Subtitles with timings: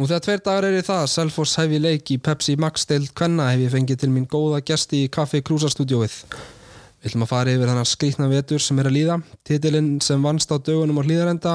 [0.00, 3.10] Nú þegar tveir dagar er í það, Selfoss hef ég leik í Pepsi Max deild
[3.12, 6.14] Kvenna hef ég fengið til mín góða gesti í Kaffi Krúsastúdjóið.
[7.04, 10.48] Við ætlum að fara yfir þannig skrýtna vetur sem er að líða, titilinn sem vannst
[10.48, 11.54] á dögunum á hlýðarenda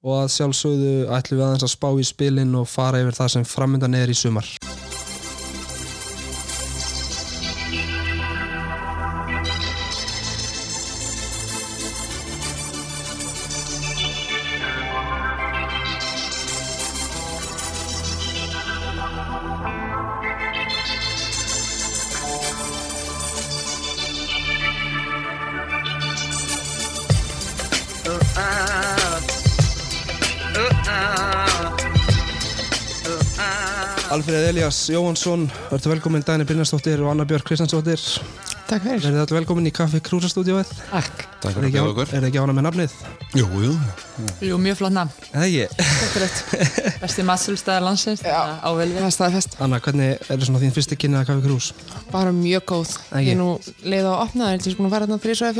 [0.00, 3.50] og að sjálfsögðu ætlum við aðeins að spá í spilin og fara yfir það sem
[3.52, 4.48] framöndan er í sumar.
[34.68, 38.02] Elias Jóhansson, verður velkomin Dæni Brynjarsdóttir og Anna Björk Kristjánsdóttir.
[38.68, 38.98] Takk fyrir.
[39.00, 40.68] Verður þetta velkomin í Kaffi Krúsastúdjóið?
[40.90, 41.22] Takk.
[41.40, 42.10] Takk Er fyrir að bjóða okkur.
[42.12, 42.96] er þið ekki ána með nafnið?
[43.38, 43.70] Jú, jú.
[44.44, 45.24] Jú, mjög flott nafn.
[45.30, 45.72] Eða ég?
[45.78, 46.36] Skemmtilegt.
[47.00, 48.20] Besti matsölstæðar landsins.
[48.28, 48.60] Já.
[48.60, 48.98] Á velvi.
[48.98, 49.56] Það er staðfest.
[49.64, 51.70] Anna, hvernig er það svona þín fyrsti kynni að Kaffi Krús?
[52.12, 52.92] Bara mjög góð.
[53.08, 53.24] Ekki?
[53.24, 53.48] Ég er nú
[53.88, 55.56] leið á opnaðar, er það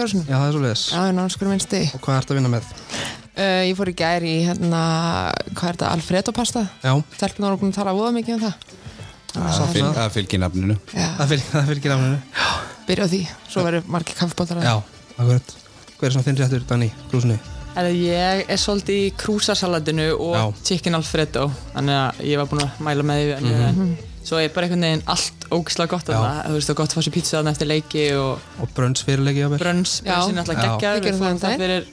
[2.52, 2.60] er.
[2.60, 2.68] Og?
[3.38, 4.78] Uh, ég fór í gær í hérna,
[5.54, 6.64] hvað er þetta, Alfredo pasta.
[6.82, 8.72] Já, Stelpunar voru búin að tala voða mikið um það.
[9.34, 10.76] Það fylg- það fylgir nafninu.
[10.94, 12.18] Það það fylgir nafninu.
[12.88, 13.20] byrja á því.
[13.52, 14.74] Svo verður margir kaffibótar Já,
[15.18, 15.54] akkurat.
[15.98, 17.38] Hver er svona þinn réttur, Dani, Krúsinu?
[17.78, 20.64] Ég er svolítið í krúsasalatinu og Já.
[20.64, 21.50] chicken alfredo.
[21.74, 23.42] Þannig að ég var búin að mæla með því.
[23.42, 23.96] Mm -hmm.
[24.24, 26.44] Svo er bara einhvern veginn allt ógislega gott þarna.
[26.48, 29.02] Þú veist, það er gott að fá sér pizza þarna eftir leiki og Og brönns
[29.04, 29.58] fyrirlegi á mér?
[29.58, 30.00] brönns.
[30.02, 30.78] Brönns er náttúrulega Já.
[30.80, 31.02] geggjaður.
[31.04, 31.60] Við það fórum um það daginn.
[31.60, 31.84] fyrir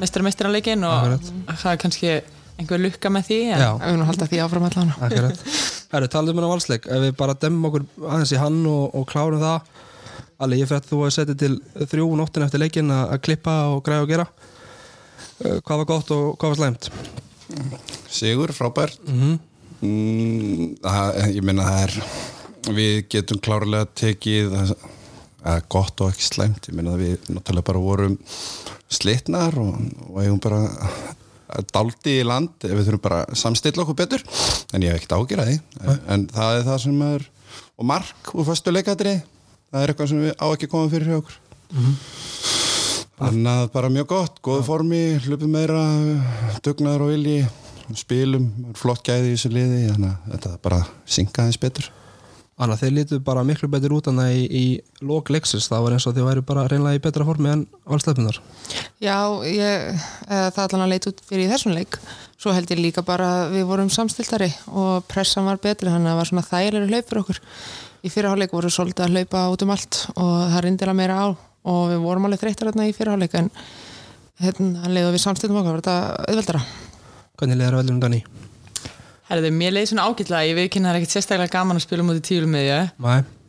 [0.00, 1.20] mestra mestraleikin og
[1.56, 2.22] það er kannski
[2.58, 3.38] einhver lukka með því.
[3.52, 5.36] En Við erum að halda því áfram allan.
[5.90, 6.86] Herru, talaðu mér á valsleik.
[6.86, 9.70] Ef við bara demmum okkur aðeins í hann og, og klárum það.
[10.40, 13.56] Alli, ég fyrir að þú hefði settið til þrjú nóttin eftir leikin að að klippa
[13.74, 14.26] og græða og gera.
[15.40, 16.90] Uh, Hvað var gott og hvað var slæmt?
[18.10, 18.94] Sigur, frábær.
[19.10, 19.38] Mm
[19.80, 21.94] Mm, það, ég meina það er,
[22.76, 26.68] við getum klárlega tekið er gott og ekki slæmt.
[26.68, 28.18] Ég meina að við náttúrulega bara vorum
[28.92, 29.78] slitnar og,
[30.10, 30.60] og eigum bara
[31.74, 32.54] daldi í land.
[32.62, 34.24] Við þurfum bara að samstilla okkur betur.
[34.74, 35.58] En ég hef ekkert ágjörað því.
[35.84, 37.28] En, en það er það sem er,
[37.76, 39.16] og mark úr fastu leikadri,
[39.70, 41.38] það er eitthvað sem við á ekki koma fyrir hjá okkur.
[43.20, 45.82] Þannig að bara mjög gott, góð formi, hlupum meira,
[46.64, 47.40] dugnaður og vilji,
[48.00, 48.46] spilum,
[48.80, 51.90] flott gæði í þessu liði, þannig að þetta bara synga aðeins betur.
[52.60, 55.70] Anna, þeir lítu bara miklu betur út en það í, í lók leiksins.
[55.70, 58.40] Það var eins og þið væri bara reynlega í betra formi en valsleipunar.
[59.00, 59.16] Já,
[59.48, 61.96] ég, eða, það allan að leita út fyrir í þessum leik.
[62.40, 66.12] Svo held ég líka bara að við vorum samstiltari og pressan var betri, þannig að
[66.12, 67.40] það var svona þægilegri hlaup fyrir okkur.
[68.00, 71.26] Í fyrirháleik voru svolítið að hlaupa út um allt og það rindilega meira á
[71.70, 73.50] og við vorum alveg þreyttar hérna í fyrirháleik en
[74.40, 76.62] hérna leiðum við samstiltum okkar, var þetta auðveldara.
[77.40, 78.22] Hvernig leðar að veljum Dani?
[79.30, 80.46] Herðu, mér leiði svona ágætlega.
[80.50, 82.90] Ég veit að það er ekkert sérstaklega gaman að spila mútið tílu með ég.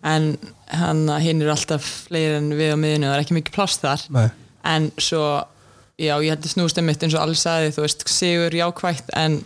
[0.02, 0.36] En
[0.72, 4.06] hinn eru alltaf fleiri en við á miðinu og það er ekki mikið pláss þar
[4.16, 4.30] nei.
[4.72, 5.26] en svo,
[6.00, 9.12] já, ég held að snúst um mitt eins og allir sagði, þú veist, sigur jákvægt
[9.20, 9.42] en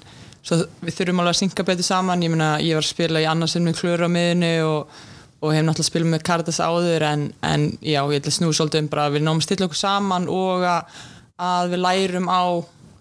[0.45, 3.27] svo við þurfum alveg að synka betur saman, ég meina, ég var að spila í
[3.29, 5.01] annarsinn með klur á miðinu og,
[5.41, 8.85] og hef náttúrulega spilað með Kardas áður en, en já, ég held að snúi svolítið
[8.85, 11.01] um bara að við náum að stilla okkur saman og að,
[11.49, 12.43] að við lærum á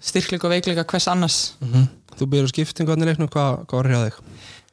[0.05, 1.85] styrkleika og veikleika hvers annars Mm
[2.19, 4.19] Þú byrjar skipting hvernig leiknum, hvað, var hjá þig?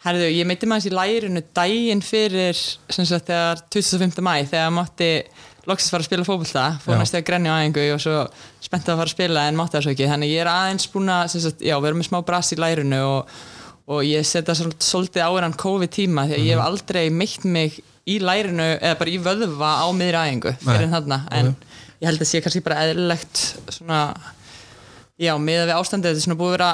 [0.02, 4.22] Herðu, ég meiti maður þessi lærinu daginn fyrir sagt þegar 25.
[4.26, 5.10] mæ þegar mátti
[5.70, 8.16] loksist fara að spila fókbalta fór næstu að grenja á æfingu og svo
[8.66, 10.08] spennt að fara að spila en mátti það svo ekki.
[10.10, 13.36] Þannig ég er aðeins búin að sagt, já, vera með smá brass í lærinu og,
[13.94, 17.78] og ég setja svol- svolítið áran COVID tíma því að ég hef aldrei meitt mig
[18.10, 21.22] í lærinu eða bara í vöðva á miðri æfingu fyrir þarna.
[21.30, 21.54] En
[22.02, 23.44] ég held að sé kannski bara eðlilegt
[23.78, 24.02] svona
[25.22, 26.72] já, miða við ástandið þetta er svona búið að vera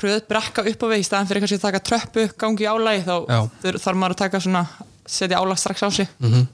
[0.00, 3.04] hröð brekka upp á veg í staðan fyrir kannski að taka tröppu gangi í álægi
[3.06, 3.40] þá Já.
[3.62, 4.64] þur- þarf maður að taka svona
[5.06, 6.46] setja álag strax á sig Mm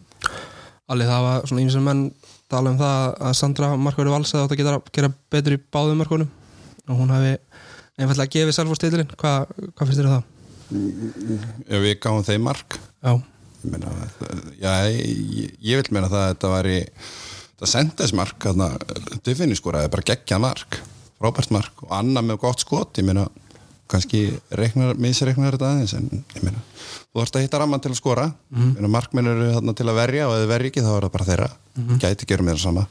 [0.90, 2.00] Alli, það var svona eins og menn
[2.50, 6.30] tala um það að Sandra Markværi hefði átt að geta gera betur í báðum markunum
[6.90, 7.36] og hún hefði
[8.00, 9.12] einfallega gefið selfostíðlinn.
[9.20, 10.24] Hvað, hvað finnst þér um það?
[11.70, 13.12] Ef við gáum þeim mark, Já,
[13.62, 13.92] ég meina,
[14.58, 16.76] já, ég, ég vil meina það að þetta væri,
[17.60, 18.68] það sendis mark, þarna,
[19.26, 20.80] Diffini skoraði bara geggja mark,
[21.20, 23.26] frábært mark og annað með gott skot, ég meina,
[23.90, 24.26] kannski
[24.56, 26.62] reiknar, misreiknar þetta aðeins en ég meina,
[27.10, 28.88] þú þarfst að hitta ramman til að skora mm -hmm.
[28.88, 31.28] markminn eru þarna til að verja og ef þið verja ekki þá er það bara
[31.30, 31.50] þeirra
[32.00, 32.86] gæti gera mér sama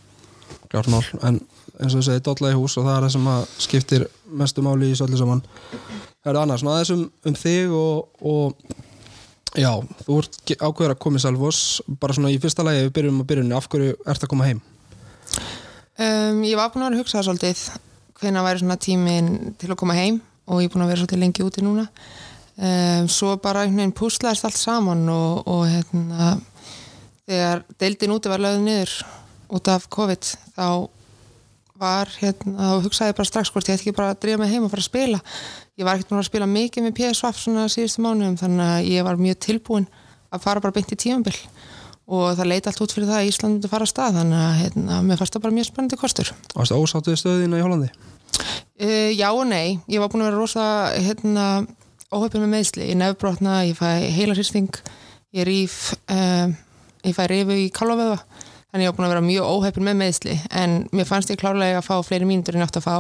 [0.70, 1.06] klart mál.
[1.26, 1.40] En
[1.80, 4.06] eins og þú segir, dolla í hús og það er það sem að skiptir
[4.42, 5.44] mestu máli í svolítið saman.
[6.20, 9.72] Það er annars, svona aðeins um, um þig og, og já,
[10.06, 11.62] þú ert ákveður að koma í Selfoss
[12.02, 14.64] bara svona í fyrsta lagi við byrjum að byrjunni, af hverju ert að koma heim?
[16.00, 17.64] Um, ég var búin að vera að hugsa það svolítið
[18.19, 20.19] hvenær væri svona tíminn til að koma heim
[20.50, 21.86] og ég er búin að vera svolítið lengi úti núna.
[22.60, 26.33] Um, svo bara einhvern veginn púslaðist allt saman og, og hérna
[27.30, 28.95] þegar deildin úti var lögð niður
[29.56, 30.66] út af COVID þá
[31.80, 34.51] var hérna, þá hugsaði ég bara strax hvort ég ætti ekki bara að drífa mig
[34.51, 35.22] heim og fara að spila.
[35.80, 39.07] Ég var ekkert búin að spila mikið með PSVaf svona síðustu mánuðum þannig að ég
[39.07, 39.88] var mjög tilbúin
[40.30, 41.38] að fara bara beint í tímambil
[42.10, 44.56] og það leiti allt út fyrir það að Ísland myndi fara að stað þannig að
[44.64, 46.32] hérna, mér fannst það bara mjög spennandi kostur.
[46.56, 47.90] Varstu ósáttuð stöðina í Hollandi?
[48.80, 50.66] Uh, já og nei, ég var búin að vera rosa
[50.96, 51.46] hérna,
[52.10, 54.82] óhefpin með meðsli ég nefnbrotna, ég fæ heila hristing
[55.36, 55.80] ég rýf
[56.10, 56.50] uh,
[57.06, 58.18] ég fæ rifu í kálvavöða
[58.70, 61.82] þannig ég var búin að vera mjög óhefpin með meðsli en mér fannst ég klárlega
[61.82, 62.98] að fá fleiri mínútur en ég átt að fá.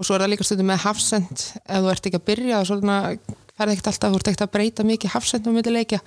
[0.00, 2.68] Og svo er það líka stundum með hafsend ef þú ert ekki að byrja og
[3.60, 6.00] svona ferði ekkert alltaf, þú ert ekkert að breyta mikið hafsendum með leikja,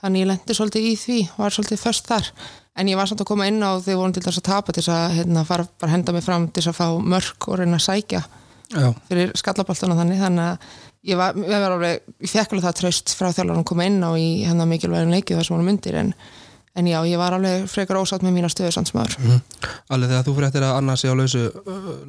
[0.00, 2.30] þannig ég lendi svolítið í því var svolítið först þar.
[2.76, 4.82] En ég var samt að koma inn á því vorum til þess að tapa til
[4.82, 7.76] þess að hérna, fara bara henda mig fram til þess að fá mörg og reyna
[7.78, 8.22] að sækja
[8.74, 10.22] Já, fyrir skallaboltana þannig.
[10.24, 13.68] Þannig að ég var, ég var alveg, ég fekk alveg það tröst frá þjálfur að
[13.70, 16.00] koma inn á í hennar mikilvægum leikið þar sem hún myndir.
[16.00, 16.10] En,
[16.74, 19.14] en já, ég var alveg frekar ósátt með mína stöðu samt sem aður
[19.94, 21.44] alveg þegar þú fyrir eftir að annars sé á lausu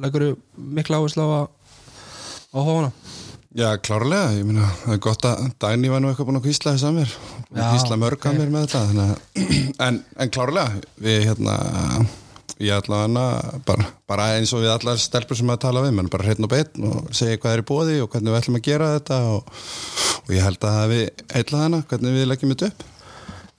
[0.02, 0.26] leggur
[0.56, 1.46] mikla áherslu á að
[2.50, 2.90] á hófana
[3.56, 6.74] Já, klárlega, ég meina, það er gott að Dagný var nú eitthvað búin að kvísla
[6.74, 7.12] þess að mér.
[7.56, 9.06] Kvísla mörg að mér með þetta
[9.86, 11.54] en, en klárlega við hérna
[12.60, 13.22] ég hana
[13.64, 16.52] bara, bara eins og við allar stelpur sem að tala við menn bara hreitn og
[16.52, 19.48] beinn og segja hvað er í bóði og hvernig við ætlum að gera þetta og,
[20.20, 22.86] og ég held að við heitla hana hvernig við leggjum þetta upp.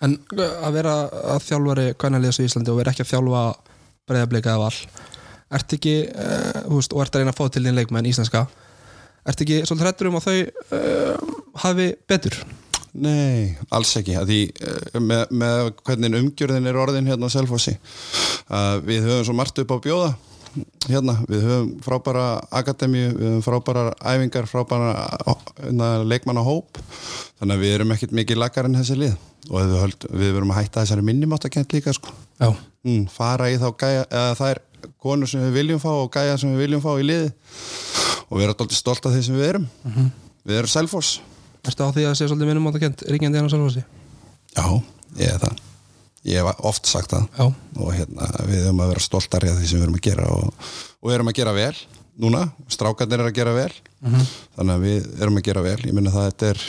[0.05, 0.15] En
[0.45, 0.95] að vera
[1.33, 3.43] að þjálfari kvænaliðs í Íslandi og vera ekki að þjálfa
[4.05, 5.03] breyðablika eða val
[5.57, 8.45] Ert ekki, uh, veist, og ert að reyna að fá til þín leikmenn íslenska
[9.27, 10.37] Ert ekki svolítið hrættur um að þau
[10.77, 11.35] uh,
[11.65, 12.37] hafi betur?
[12.97, 18.79] Nei, alls ekki því eh, með, með hvernig umgjörðin er orðin hérna á Selfossi uh,
[18.81, 20.07] við höfum svo margt upp á bjóða
[20.87, 22.25] hérna, við höfum frábæra
[22.55, 24.93] akademíu, við höfum frábæra æfingar, frábæra
[25.59, 26.79] hérna, leikmanna hóp,
[27.37, 30.55] þannig að við erum ekkit mikið lagar en þessi lið og við, höld, við verum
[30.55, 32.15] að hætta þessari minnumáttakent líka sko.
[32.87, 34.63] Mm, fara í þá gæja, eða þær
[35.07, 37.31] konur sem við viljum fá og gæja sem við viljum fá í liði
[38.27, 39.67] og vera dálítið stolt af því sem við erum.
[40.47, 41.17] Við erum Selfoss.
[41.67, 43.83] Ertu á því að sé svolítið minnum átt að kent ríkjandi en á Salfossi?
[44.55, 44.67] Já,
[45.19, 45.63] ég er það.
[46.27, 47.27] Ég hef oft sagt það.
[47.37, 47.45] Já,
[47.83, 50.67] og hérna, við höfum að vera stoltari af því sem við erum að gera og,
[50.99, 51.75] og við erum að gera vel
[52.17, 53.73] núna, strákarnir er að gera vel.
[54.57, 55.77] Þannig að við erum að gera vel.
[55.85, 56.63] Ég minna það að þetta er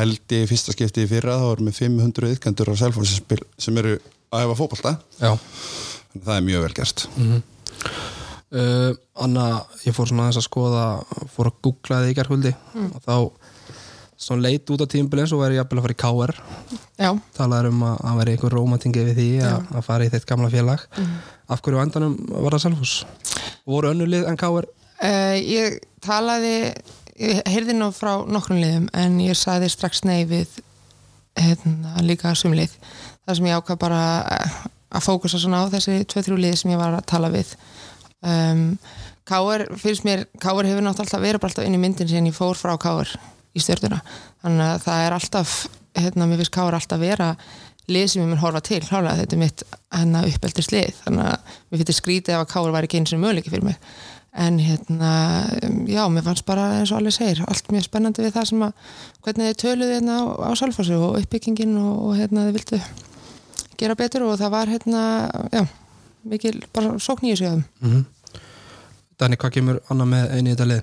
[0.00, 3.94] held í fyrsta skipti í fyrra, þá erum við 500 ytkandur á Selfoss sem, eru
[4.32, 4.58] að hefa
[6.18, 7.06] að það er mjög vel gert
[8.54, 8.92] uh,
[9.24, 9.46] Anna,
[9.84, 10.84] ég fór svona aðeins að skoða
[11.34, 12.54] fór að googla þig í gerkvöldi
[12.88, 13.16] og þá
[14.18, 16.32] svona leit út á tímbilins og væri jafnvel að fara í KR
[16.98, 20.26] Já, talaður um að, að veri einhver rómatingi við því að, að fara í þitt
[20.26, 20.82] gamla félag.
[21.46, 22.96] Af hverju á endanum var það Selfoss?
[23.68, 26.56] Voru önnur lið en KR uh, ég talaði
[27.18, 30.58] ég heyrði nú frá nokkrum liðum en ég sagði strax nei við
[31.38, 32.74] hérna, líka sumlið
[33.26, 34.02] þar sem ég ákvað bara
[34.34, 34.58] eh,
[34.94, 37.52] að fókusa svona á þessi 2-3 lið sem ég var að tala við
[38.26, 38.64] um,
[39.28, 42.36] Káur, finnst mér Káur hefur náttúrulega alltaf verið bara alltaf inn í myndin sem ég
[42.36, 43.10] fór frá Káur
[43.56, 44.00] í stjórnuna
[44.42, 45.56] þannig að það er alltaf
[45.98, 47.32] hérna, mér finnst Káur alltaf vera
[47.88, 51.56] lið sem ég mun horfa til, hlálega þetta er mitt hennar uppeldist lið, þannig að
[51.56, 53.78] mér finnst skrítið ef að Káur væri ekki eins og möguleiki fyrir mig.
[54.38, 55.12] En hérna,
[55.88, 58.92] já, mér fannst bara eins og allir segir, allt mjög spennandi við það sem að,
[59.24, 62.82] hvernig þið töluðu hérna á, á Salfossi og uppbyggingin og hérna þið vildu
[63.80, 65.02] gera betur og það var hérna,
[65.54, 65.62] já
[66.22, 68.04] mikil bara sókn í þessu jáðum
[69.18, 70.82] Danni, hvað kemur Anna með einu í þetta lið?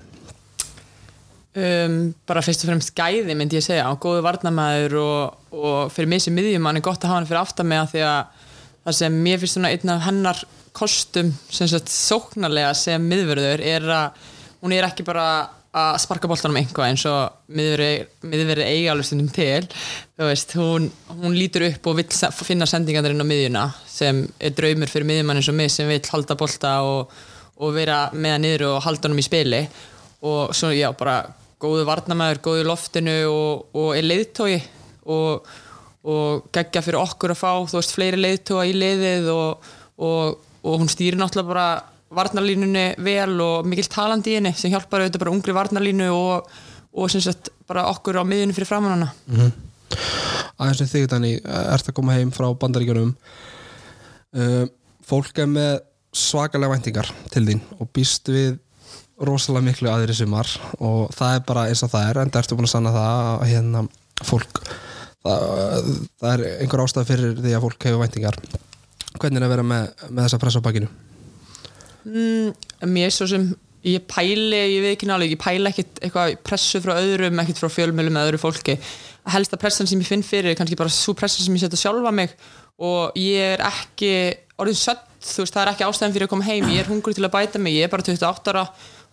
[1.56, 6.12] um, bara fyrst og fremst gæði myndi ég segja og góðu varnamæður og, og fyrir
[6.12, 8.42] mig sem miðjumann er gott að hafa hann fyrir aftan að því að
[8.86, 10.42] það sem mér finnst svona einn af hennar
[10.75, 14.25] kostum sem sagt sóknarlega sem miðverður er að
[14.62, 15.27] hún er ekki bara
[15.75, 19.65] að sparka boltanum einhvað eins og miðverði eiga alveg stundum til.
[20.15, 20.86] Þú veist, hún,
[21.20, 25.41] hún lítur upp og vill se- finna sendingarinn á miðjuna sem er draumur fyrir miðjumann
[25.41, 27.12] eins og mig sem vill halda bolta og,
[27.60, 29.62] og vera með hann niður og halda hann í spili.
[30.25, 31.17] Og svo já, bara
[31.62, 34.55] góðu varnamæður, góðu loftinu og, og er leiðtói
[35.12, 35.50] og,
[36.08, 41.20] og geggja fyrir okkur að fá þú veist, fleiri leiðtóa í leiðið og hún stýrir
[41.20, 41.67] náttúrulega bara
[42.15, 46.50] varnarlínunni vel og mikill talandi í henni sem hjálpar auðvitað bara ungri varnarlínu og,
[46.95, 49.50] og sem sagt bara okkur á miðjunni fyrir framann hana.
[50.55, 53.15] Aðeins sem þig Danni, ert að koma heim frá bandaríkjunum?
[54.36, 54.63] Uh,
[55.05, 55.74] fólk er með
[56.15, 58.55] svakalega væntingar til þín og býst við
[59.27, 60.50] rosalega miklu aðri sumar
[60.84, 63.29] og það er bara eins og það er en það ertu búin að sanna það
[63.31, 63.84] að hérna
[64.27, 64.62] fólk
[65.25, 68.39] það, það er einhver ástæð fyrir því að fólk hefur væntingar.
[69.15, 70.91] Hvernig er að vera með, með þessa pressa á bakinu?
[72.05, 72.53] Mm,
[72.91, 73.47] mér svo sem
[73.85, 77.69] ég pæli, ég veit ekki nálega ég pæli ekkit eitthvað pressu frá öðrum ekkit frá
[77.69, 78.77] fjölmjölum eða öðru fólki.
[79.29, 82.13] Helsta pressan sem ég finn fyrir er kannski bara svo pressan sem ég setja sjálfa
[82.13, 82.33] mig
[82.81, 84.12] og ég er ekki
[84.62, 87.15] orðin sött, þú veist, það er ekki ástæðan fyrir að koma heim, ég er hungur
[87.15, 88.63] til að bæta mig ég er bara 28 ára,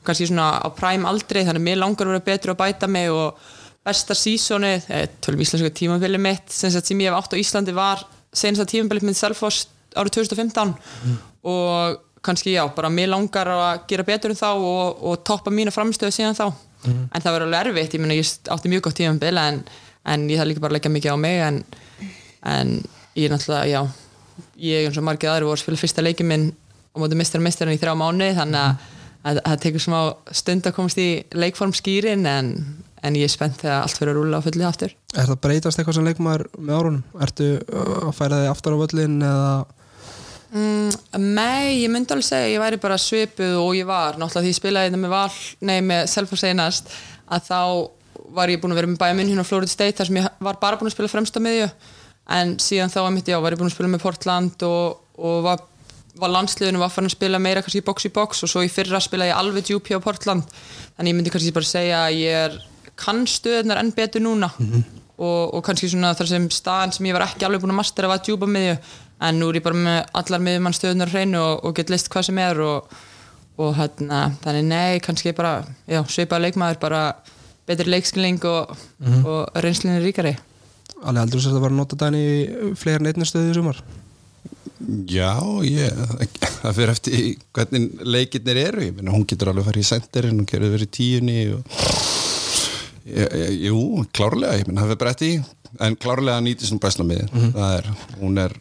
[0.07, 3.11] kannski svona á præm aldrei, þannig að mér langar að vera betur að bæta mig
[3.13, 3.43] og
[3.87, 4.89] besta sísónið
[5.23, 9.09] tölum íslensku tímabili mitt sem, sem ég hef átt á Íslandi var senast að tímabili
[9.09, 9.67] mitt Selfoss
[9.99, 10.75] árið 2015
[11.51, 15.75] og kannski já, bara mér langar að gera betur en þá og, og toppa mína
[15.75, 16.47] framstöðu síðan þá.
[16.87, 19.61] En það var alveg erfitt, ég meina ég átti mjög gott tímabili en,
[20.11, 21.61] en ég þarf líka bara að leggja mikið á mig en,
[22.51, 22.73] en
[23.15, 23.83] ég er náttúrulega, já
[24.63, 26.49] ég eins og margir aðri voru að spila fyrsta leikið minn
[26.93, 28.89] og mótið mistar mistarinn í þrjá mánu þannig
[29.23, 29.99] að það tekur smá
[30.35, 32.51] stund að komast í leikform skýrin en,
[33.03, 34.97] en ég er spennt þegar allt fyrir að rúla á fullið aftur.
[35.15, 37.05] Er það breytast eitthvað sem leikmaður með árunum?
[37.23, 39.82] Ertu að færa þig aftur á völlin eða mm,
[40.53, 44.19] Nei, ég myndi alveg segja ég væri bara svipuð og ég var.
[44.21, 46.93] Náttúrulega því ég spilaði þetta með val, nei með Selfoss einast
[47.33, 47.61] að þá
[48.37, 50.29] var ég búin að vera með bæja minn hérna á Florida State þar sem ég
[50.45, 51.69] var bara búin að spila fremst á miðju.
[52.37, 55.63] En síðan þá var ég búin að spila með Portland og, og var,
[56.21, 59.01] var landsliðinu var farin að spila meira kannski box í box og svo í fyrra
[59.01, 60.45] spilaði ég alveg djúpi á Portland.
[60.99, 62.59] Þannig ég myndi kannski bara segja að ég er
[63.01, 64.53] kann stöðunar enn betur núna.
[65.23, 68.09] Og, og kannski svona þar sem staðan sem ég var ekki alveg búin að mastera
[68.11, 68.79] var djúpa miðju
[69.23, 72.29] en nú er ég bara með allar miðjumann stöðunar hreinu og, og get list hvað
[72.29, 72.93] sem er og,
[73.63, 77.03] og hérna, þannig nei, kannski bara já, sveipaða leikmaður, bara
[77.69, 78.73] betri leikskilning og,
[79.23, 80.35] og reynslinni ríkari.
[81.03, 83.59] Alveg heldur þess að það var að nota dæni í fleiri en einnig stöðu í
[83.59, 83.83] sumar?
[85.11, 86.01] Já, ég,
[86.63, 87.21] það fyrir eftir
[87.55, 88.87] hvernig leikirnir eru.
[88.89, 91.83] Ég meina hún getur alveg farið í senderin hún getur verið í tíunni og,
[93.07, 95.33] ég, ég, jú, klárlega ég meina það fyrir breytti
[95.81, 97.89] en klárlega nýtist hún bæsla með það er,
[98.21, 98.57] hún er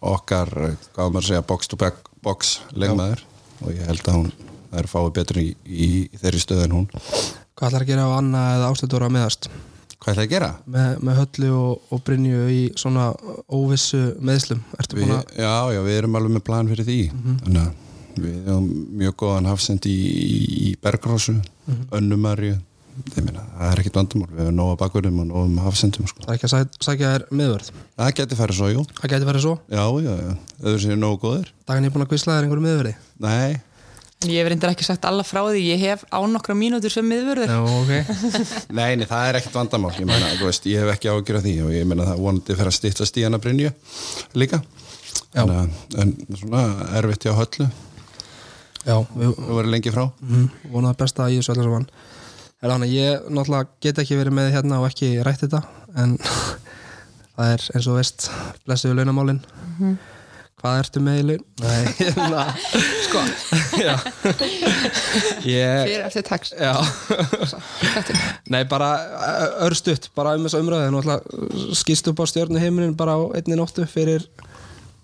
[0.00, 0.52] okkar,
[0.94, 1.78] hvað maður segja box to
[2.24, 3.24] box leikmaður.
[3.60, 4.30] Og ég held að hún
[4.76, 5.90] er fáið betur í, í,
[6.20, 6.86] þeirri stöðu en hún.
[7.58, 9.50] Hvað ætlar að gera á Anna eða Ástættur að meðast?
[10.00, 10.48] Hvað ætla að gera?
[10.64, 13.10] Með, með höllu og, og Brynju í svona
[13.52, 14.62] óvissu meðslum
[14.96, 17.00] Við, já, já, við erum alveg með plan fyrir því.
[17.44, 17.86] Þannig að
[18.20, 19.98] við erum mjög góðan hafsend í,
[20.70, 21.36] í, Bergrósu
[21.94, 22.56] Önnumarju
[23.24, 26.22] meina, það er ekkit vandamál, við hefum nóga bakverðum og nógum hafsendum sko.
[26.26, 28.84] það er ekki að sæ, sækja þér meðvörð það geti farið svo, jú.
[29.00, 29.56] Það geti verið svo?
[29.70, 31.50] Já, já, já, öður séu nógu góðir.
[31.68, 33.60] Daginn ég er búin að kvisla þér einhverju meðverði nei,
[34.20, 35.60] en ég hef reyndar ekki sagt alla frá því.
[35.64, 37.48] Ég hef á nokkra mínútur sem miðvörður.
[37.48, 37.92] Já, ok.
[38.76, 39.94] Nei, nei, það er ekkit vandamál.
[39.96, 42.56] Ég, meina, þú veist, ég hef ekki ágjur af því og ég meina það vonandi
[42.58, 43.70] fyrir að stýttast í hana Brynju
[44.36, 44.60] líka.
[45.40, 45.54] Að-
[46.04, 46.66] en svona
[47.00, 47.70] erfitt hjá höllu.
[48.84, 50.04] Já, við við varum lengi frá.
[50.20, 51.88] Mm, vonaði besta í þessu öllu saman
[52.60, 55.62] Er þannig að ég náttúrulega get ekki verið með hérna og ekki rætt þetta
[56.02, 56.16] en
[57.36, 58.26] það er eins og veist
[58.66, 59.38] blessuðu launamálin.
[60.60, 61.44] Hvað ertu með í laun?
[61.64, 62.42] Nei, hérna
[63.06, 63.22] Sko,
[63.80, 63.94] Já.
[65.48, 66.52] Ég fyrir eftir tax.
[66.52, 66.74] Já.
[68.52, 70.92] Nei, bara ö- örstutt bara um þessa umræðu.
[70.92, 74.26] Náttúrulega skýst upp á stjórnu heiminin bara á einni nóttu fyrir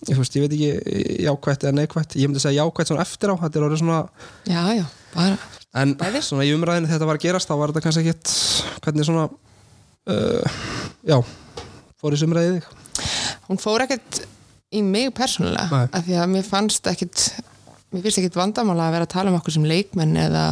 [0.05, 2.19] ég, fúst, ég veit ekki jákvætt eða neikvætt.
[2.21, 4.03] Ég myndi segja jákvætt svona eftir á þetta er orðið svona
[4.45, 4.85] Já, já,
[5.17, 5.39] bara
[5.77, 6.23] en Bæði.
[6.25, 8.33] svona í umræðinu þetta var að gerast þá var þetta kannski ekkit
[8.85, 10.57] hvernig svona uh,
[11.07, 11.19] já,
[12.01, 13.07] fór í umræðið þig
[13.51, 14.23] hún fór ekkert
[14.75, 15.87] í mig persónulega Nei.
[15.93, 17.27] af því að mér fannst ekkert
[17.95, 20.47] mér finnst ekkert vandamála að vera að tala um okkur sem leikmenn eða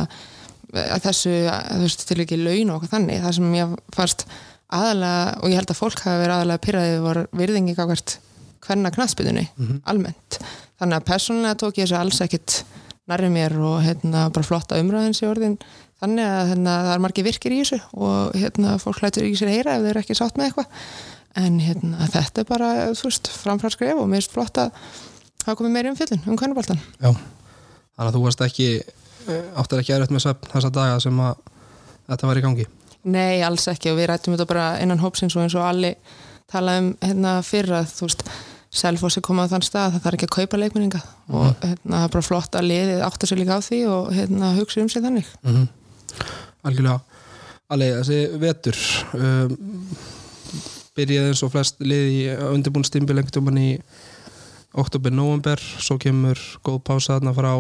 [0.75, 4.27] að þessu að þú veist til ekki laun og okkur þannig það sem mér fannst
[4.75, 8.15] aðalega og ég held að fólk hafi verið aðalega pyrraðið var virðingi gafkvært
[8.65, 9.45] hvernig knatsbyðunni
[9.91, 10.39] almennt
[10.81, 12.57] þannig að persónulega tók ég þessu alls ekkert
[13.11, 15.59] nærri mér og hérna bara flotta umræðins í orðin
[16.03, 19.53] þannig að hérna, það er margir virkir í þessu og hérna fólk hlætur í sér
[19.53, 20.87] heyra ef þeir eru ekki sátt með eitthvað.
[21.45, 24.71] En hérna þetta er bara þú veist framfærskref og mér finnst flott að
[25.45, 29.95] hafa komið meiri umfjöldin um hvernig já, þannig að þú varst ekki uh, áttir ekki
[29.97, 31.43] erfitt með svefn þessa daga sem að
[32.09, 32.67] þetta var í gangi?
[33.05, 35.99] Nei, alls ekki og við rættum þetta bara innan hópsins og eins og allir
[36.51, 38.25] tala um hérna fyrir að þú veist
[38.75, 41.01] Selfoss er komað þann stað að það þarf ekki að kaupa leikmenninga
[41.31, 44.55] og hérna það er bara flott að liðið áttar sér líka á því og hérna
[44.59, 45.29] hugsa um sig þannig.
[45.47, 45.69] Mm
[46.65, 47.01] algjörlega.
[47.73, 48.81] Alveg þessi vetur
[49.19, 49.55] um,
[50.95, 52.21] byrjaði eins og flest lið í
[52.53, 53.71] undirbúin stimbil einhvern tímann í
[54.79, 57.53] oktober, november svo kemur góð pása þarna frá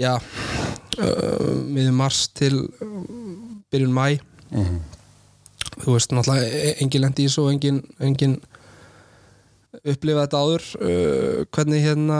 [0.00, 0.16] já
[1.68, 3.02] miður mars til uh,
[3.72, 4.18] byrjun mæ
[5.82, 8.36] þú veist náttúrulega e- engin lendi í þessu og engin, engin
[9.82, 12.18] upplifa þetta áður uh, hvernig hérna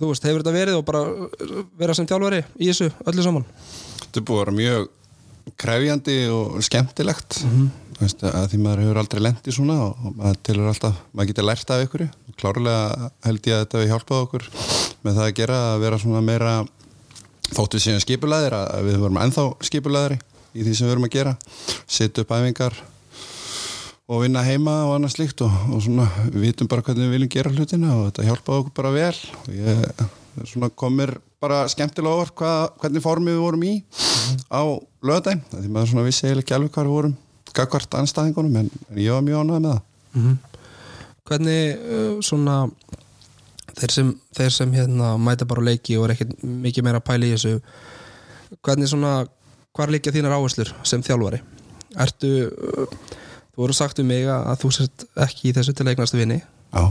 [0.00, 3.46] þú veist, hefur þetta verið og bara uh, vera sem þjálfari í þessu öllu saman?
[4.06, 4.90] Þetta búið að vera mjög
[5.60, 7.40] krefjandi og skemmtilegt.
[8.00, 11.46] Veist, að því maður hefur aldrei lent í svona og maður tilur alltaf, maður getur
[11.50, 12.06] lært af ykkur
[12.40, 14.46] klárlega held ég að þetta við hjálpað okkur
[15.04, 16.54] með það að gera að vera svona meira
[17.50, 20.20] þótt við séum skipulaðir að við verum ennþá skipulaðari
[20.54, 21.34] í því sem við verum að gera.
[21.90, 22.78] Setja upp æfingar
[24.10, 27.32] og vinna heima og annað slíkt og, og svona við vitum bara hvernig við viljum
[27.36, 29.12] gera hlutina og þetta hjálpaði okkur bara vel.
[29.44, 30.06] Og ég
[30.50, 33.74] svona komir bara skemmtilega over hvað, hvernig formið við vorum í
[34.50, 34.62] á
[35.06, 37.16] löðdæm því maður svona vissi eiginlega ekki alveg hvað við vorum
[37.56, 39.86] gagvart anstæðingunum en, en ég var mjög ánægð með það.
[41.30, 42.56] Hvernig uh, svona
[43.78, 47.28] þeir sem, þeir sem hérna mæta bara leiki og er ekkert mikið meira að pæla
[47.28, 47.56] í þessu
[48.66, 49.14] hvernig svona
[49.76, 51.42] hvar líka þínar áherslur sem þjálfari?
[51.98, 53.00] Ertu uh,
[53.60, 56.84] þú voru sagt um mig að þú sért ekki í þessu til eignastu vinni Já,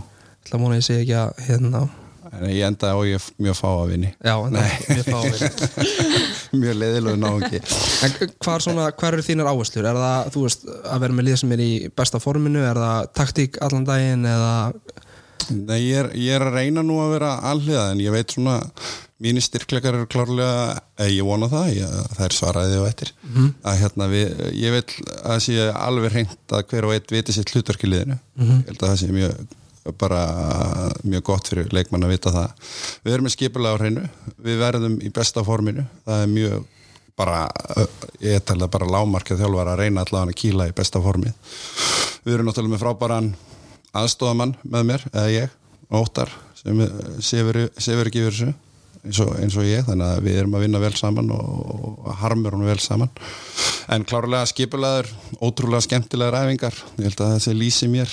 [0.50, 1.82] Það múna ég sé ekki að hérna
[2.30, 5.40] en ég endaði á ég mjög fá að vinni Já, en það er mjög fáið
[6.62, 7.62] mjög leiðilegu náungi
[8.06, 8.14] En
[8.62, 9.90] svona, hvar eru þínar áherslur?
[9.90, 12.62] Er það, veist, að vera með lið sem er í besta forminu?
[12.70, 14.30] Er það taktík allan daginn?
[14.30, 14.54] Eða,
[15.50, 18.58] Nei, ég er, ég er að reyna nú að vera alliða en ég veit svona
[19.20, 23.14] mínir styrkleikar eru klárlega eða ég vona það, ég, það er svaraðið og eftir.
[23.68, 27.36] Að hérna við, ég vil að það sé alveg hreint að hver og eitt viti
[27.36, 28.20] sitt hlutverk í liðinu.
[28.40, 29.56] Ég held að það sé mjög
[30.00, 30.22] bara
[31.08, 32.68] mjög gott fyrir leikmann að vita það.
[33.04, 34.04] Við erum með skipulega á hreinu
[34.46, 35.86] við verðum í besta forminu.
[36.06, 36.68] Það er mjög
[37.20, 37.40] bara,
[38.24, 41.34] ég tala bara lámarkið þjálfar að reyna allavega að kýla í besta formið.
[42.24, 43.32] Við erum náttúrulega með frábæran
[43.98, 45.56] aðstofamann með mér, eða ég
[45.90, 46.84] Óttar, sem
[47.26, 48.52] sefur, ekki yfir þessu
[49.00, 51.70] eins og, eins og ég þannig að við erum að vinna vel saman og,
[52.04, 53.10] og harmur hún vel saman
[53.90, 58.12] en klárlega skipulaður ótrúlega skemmtilegar æfingar ég held að þessi lýsi mér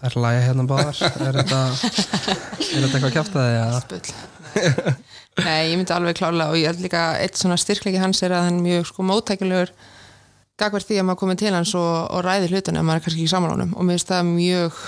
[0.00, 1.02] það er lægi hérna báðar?
[1.26, 3.78] Er þetta, er þetta eitthvað kjátt að?
[3.90, 4.96] Bull.
[5.44, 8.46] Nei, ég myndi alveg klálega og ég held líka eitt svona styrklegi hans er að
[8.48, 9.72] hann er mjög sko móttækjulegur
[10.60, 13.22] gagverð því að maður komið til hans og, og ræði hlutunum ef maður er kannski
[13.24, 13.72] ekki saman honum.
[13.76, 14.78] Og mér finnst það mjög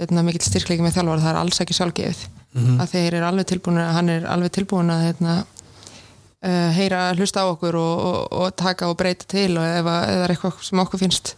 [0.00, 2.24] hérna, mikill styrklegi með þjálfar það er alls ekki sjálfgefið.
[2.82, 5.32] Að þeir eru alveg tilbúin að hann er alveg tilbúin að hérna,
[6.44, 10.04] uh, heyra hlusta á okkur og, og, og taka og breyta til og ef, að-
[10.10, 11.32] það er eitthvað sem okkur finnst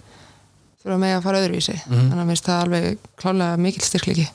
[0.82, 1.76] þurfa með að fara öðruvísi.
[1.88, 4.26] Þannig að mér finnst það alveg klálega mikill styrklegi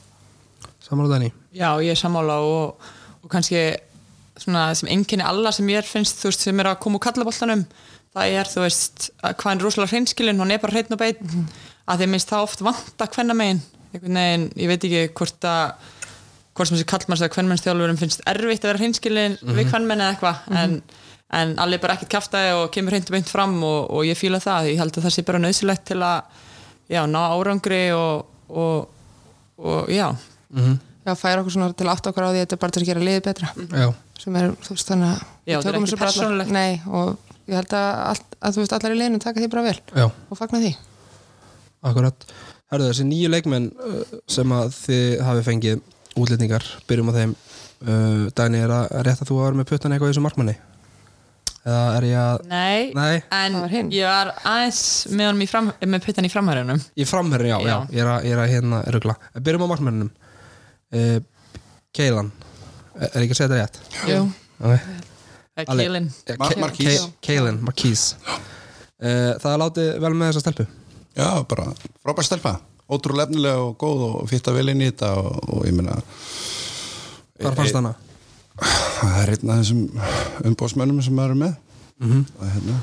[0.82, 1.30] Samanlóð Dani?
[1.54, 2.90] Já, ég er sammála og,
[3.22, 3.62] og kannski
[4.42, 5.22] svona sem enginni
[8.12, 11.00] er það er, þú veist, að hvað er rosalega hreinskilin hún er bara hreitn og
[11.00, 11.22] beitt
[11.88, 15.90] að því minnst það oft vanta hvenna megin einhvern veginn, ég veit ekki hvort að
[16.52, 20.42] hvort sem þessi kallmanns eða hvernmennstjálfurum finnst erfitt að vera hreinskilin við hvernmenn eða eitthvað.
[20.60, 20.74] En,
[21.32, 24.40] en allir bara ekkert kjaftaði og kemur hreint og beint fram og, og ég fíla
[24.42, 26.44] það, ég held að það sé bara nöðsilegt til að
[26.92, 28.88] já, ná árangri og, og,
[29.64, 30.10] og já.
[31.02, 32.90] Já, færa okkur svona til átt okkur á því að þetta er bara til að
[32.90, 33.52] gera liðið betra.
[34.22, 36.52] Sem er, þú veist, þannig að Já, þetta er ekki persónulegt.
[36.54, 39.64] Nei, og ég held að, allt, að þú veist, allar í liðinu taka því bara
[39.66, 40.72] vel já, og fagna því.
[41.90, 42.26] Akkurat.
[42.72, 45.80] Herðu þessi nýju leikmenn uh, sem að þið hafi fengið
[46.22, 47.32] útlendingar byrjum á þeim.
[47.82, 50.54] Uh, Dani, er að rétt að þú var með puttan eitthvað í þessu markmanni?
[51.62, 53.20] Eða er ég að Nei, Nei.
[53.30, 54.80] en Það var ég var aðeins
[55.14, 57.76] með, honum í fram, með puttan í framhærunum Í framherrin, já, já, Já.
[57.94, 59.14] Ég, er að, ég er að hérna rugla.
[59.38, 61.18] Byrjum á markmannunum uh,
[61.94, 62.32] Keilan.
[62.98, 63.82] Er er ekki að segja þetta rétt?
[64.10, 64.22] Jú,
[64.62, 64.78] Okay.
[65.56, 66.06] Keilin
[67.20, 68.16] Keilin, Marquise.
[69.02, 70.66] Uh, Það er látið vel með þessa stelpu.
[71.18, 71.66] Já, bara
[72.00, 72.54] frábær stelpa.
[72.92, 75.98] Ótrúlega efnilega og góð og fyrta vel inn í þetta og, og ég meina
[77.42, 77.94] Hvar fannst hana?
[78.62, 81.54] það er einn af þessum umbóðsmönnum sem maður er með.
[82.02, 82.24] Mhm.
[82.38, 82.80] og hérna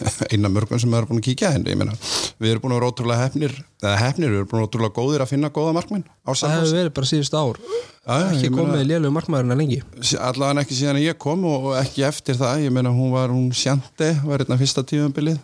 [0.32, 1.94] eina mörgum sem maður er búin að kíkja en ég meina,
[2.40, 4.96] við erum búin að vera ótrúlega hefnir eða hefnir, við erum búin að vera ótrúlega
[4.96, 7.60] góðir að finna góða markmenn á Það hefur verið bara síðust ár.
[8.00, 9.80] Já, já, Ekki komið lélegu markmaðurinn að lengi.
[10.16, 12.64] Allavega ekki síðan ég kom og og ekki eftir það.
[12.64, 15.38] Ég meina hún var, hún sjandi var einna fyrsta tíðanbilið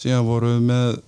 [0.00, 1.00] síðan voru við með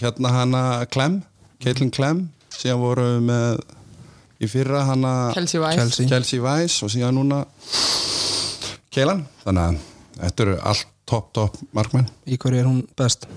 [0.00, 1.20] hérna hana Klem,
[1.62, 2.24] Caitlin Klem
[2.56, 3.60] síðan voru við með
[4.40, 5.76] í fyrra hana Kelsey Weiss.
[5.80, 6.08] Chelsea.
[6.10, 7.44] Chelsea Weiss og síðan núna
[8.92, 12.08] Keilan, þannig að þetta eru allt topp, topp markmenn.
[12.26, 13.28] Í hverju er hún best?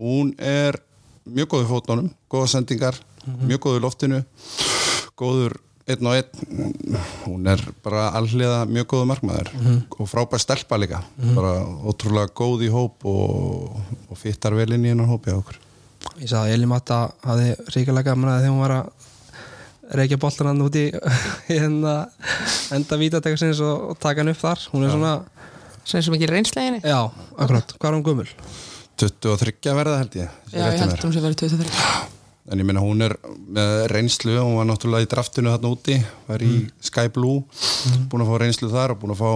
[0.00, 0.78] hún er
[1.28, 2.96] mjög góð í fótnunum, góða sendingar
[3.44, 4.20] mjög góð í loftinu
[5.20, 5.58] góður
[5.90, 6.96] einn og einn.
[7.26, 9.50] Hún er bara alliða mjög góðu markmaður
[9.98, 11.02] og frábær stelpa líka.
[11.34, 11.58] Bara
[11.90, 13.76] ótrúlega góð í hóp og,
[14.08, 15.58] og fittar vel inn í hennar hópi á okkur.
[16.20, 19.08] Ég sagði að Eli Matta hafði ríkilega gaman að þegar hún var að
[20.00, 20.86] reykja boltan hann út í
[21.50, 21.94] hérna
[22.72, 24.64] enda vítateksins og, og taka hann upp þar.
[24.72, 25.14] Hún er svona,
[25.84, 26.98] sem sem ekki reynsleginni já,
[27.36, 28.30] akkurat, hvað er hún gömul?
[29.00, 32.18] 23 verða held ég Já, ég held hún sem verið 23
[32.50, 36.42] en ég meina hún er með reynslu hún var náttúrulega í draftinu þarna úti var
[36.42, 37.44] í Sky Blue
[38.10, 39.30] búin að fá reynslu þar og búin að fá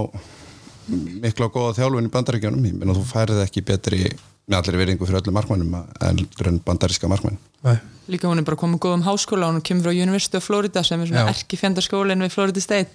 [0.88, 2.64] mikla og góða þjálfin í bandaríkjunum.
[2.68, 4.00] Ég meina þú færið ekki betri
[4.44, 7.78] með allir veringu fyrir öllum markmannum eldur en bandaríska markmann Nei.
[8.12, 11.08] líka hún er bara komið góðum háskóla hún kemur frá University of Florida sem er
[11.08, 12.92] svona erki fjandarskólinn við Florida State.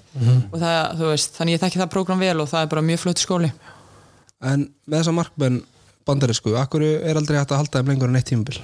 [0.51, 3.23] Og það, veist, þannig ég þekki það prógram vel og það er bara mjög flott
[3.23, 3.49] skóli.
[4.45, 5.57] En með þessa markmenn
[6.05, 8.61] bandarísku, akkur er aldrei hægt að halda þeim lengur en eitt tímabil?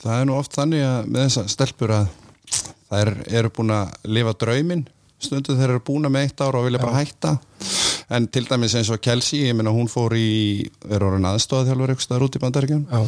[0.00, 2.08] Það er nú oft þannig að með þessa stelpur að
[2.88, 4.86] þær eru búin að lifa drauminn
[5.22, 7.32] stundu þeir eru búin með eitt ára og vilja bara hætta.
[8.14, 11.90] En til dæmis eins og Kelsey ég meina hún fór í, er orðin aðstofað þjálfur
[11.92, 13.00] eitthvað staðar út í bandaríkjum Já,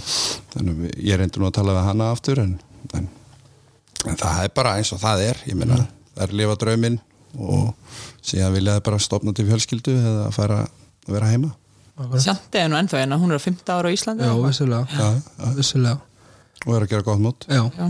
[0.53, 2.51] þannig ég reyndur nú að tala við hana aftur en,
[2.99, 3.07] en,
[4.11, 5.41] en það er bara eins og það er.
[5.49, 5.79] Ég meina,
[6.17, 6.99] það er lifa drauminn
[7.39, 7.95] og
[8.27, 11.55] síðan vilja það bara stopna til fjölskyldu eða að fara að vera heima.
[12.21, 14.87] Sjandi er nú ennþá hérna, hún er á 15 ára á Íslandi Já, og- vissulega,
[14.89, 15.09] já,
[15.41, 15.99] já, vissulega.
[16.67, 17.47] Og er að gera gott mót.
[17.49, 17.89] Já, Já.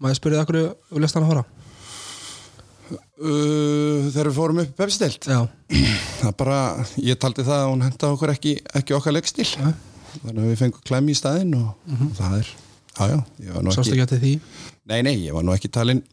[0.00, 1.44] maður spyrði akkur við lest hann að fara
[2.96, 5.28] uh, þegar við fórum upp pepsistilt
[6.22, 6.58] það bara,
[7.04, 9.48] ég taldi það að hún henda okkur ekki, ekki okkar leikstíl.
[9.60, 9.72] Nei.
[10.16, 12.50] þannig að við fengum klemmi í staðinn og, og það er,
[12.96, 14.34] já já ég var nú sástu ekki, ekki eftir því?
[14.90, 16.04] Nei nei, ég var nú ekki talinn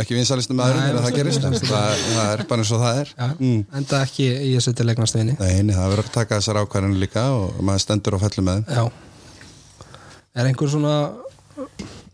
[0.00, 1.44] ekki vinsalistum Nei, þegar það gerist.
[1.44, 3.10] það, það er bara eins og það er.
[3.14, 3.60] Já, mm.
[3.80, 7.24] enda ekki í þessu til leiknarstöðinni nei, nei, það verður að taka þessar ákvarðanir líka
[7.36, 8.74] og maður stendur og fellur með þeim.
[8.74, 9.90] Já.
[10.34, 10.96] Er einhver svona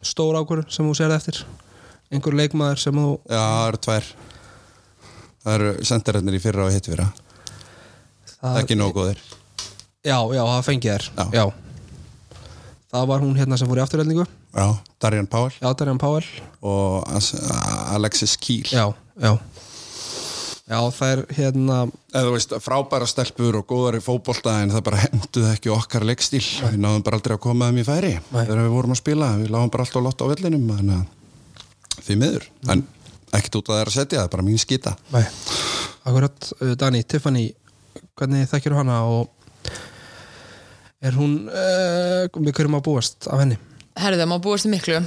[0.05, 1.41] stór ákvörð sem þú sér eftir?
[2.11, 4.09] Einhver leikmaður sem þú já, það eru tvær.
[5.41, 7.07] Það eru sendirarnir í fyrra og hitt fyrra
[8.41, 9.21] það, ekki nóg góðir.
[10.05, 11.25] Já, já, það fengið þér Já.
[11.37, 11.45] já.
[12.91, 14.67] Það var hún hérna sem fór í afturreldingu já,
[14.99, 16.25] Darjan Páll Já, Darjan Páel
[16.67, 17.05] og
[17.95, 18.67] Alexis Kiel.
[18.73, 18.89] Já,
[19.21, 19.33] já.
[20.71, 21.77] Já, það er hérna
[22.15, 26.05] eða þú veist, frábæra stelpur og góðar í fótbolta en það bara henduð ekki okkar
[26.07, 26.43] leikstíl.
[26.63, 28.13] Við náðum bara aldrei að koma þeim í færi.
[28.31, 28.45] Nei.
[28.45, 31.09] þegar við vorum að spila, við lágum bara alltaf lott á vellinum þannig að
[31.99, 32.85] því miður en
[33.37, 35.25] ekkert út að það er að setja, það er bara mín skita Nei,
[36.05, 37.49] akkurat uh, Dani, Tiffany,
[38.19, 39.29] hvernig þekkir hana og
[41.01, 43.59] er hún uh, við hverjum að búast af henni?
[44.01, 45.01] Herðu, má búast í miklu.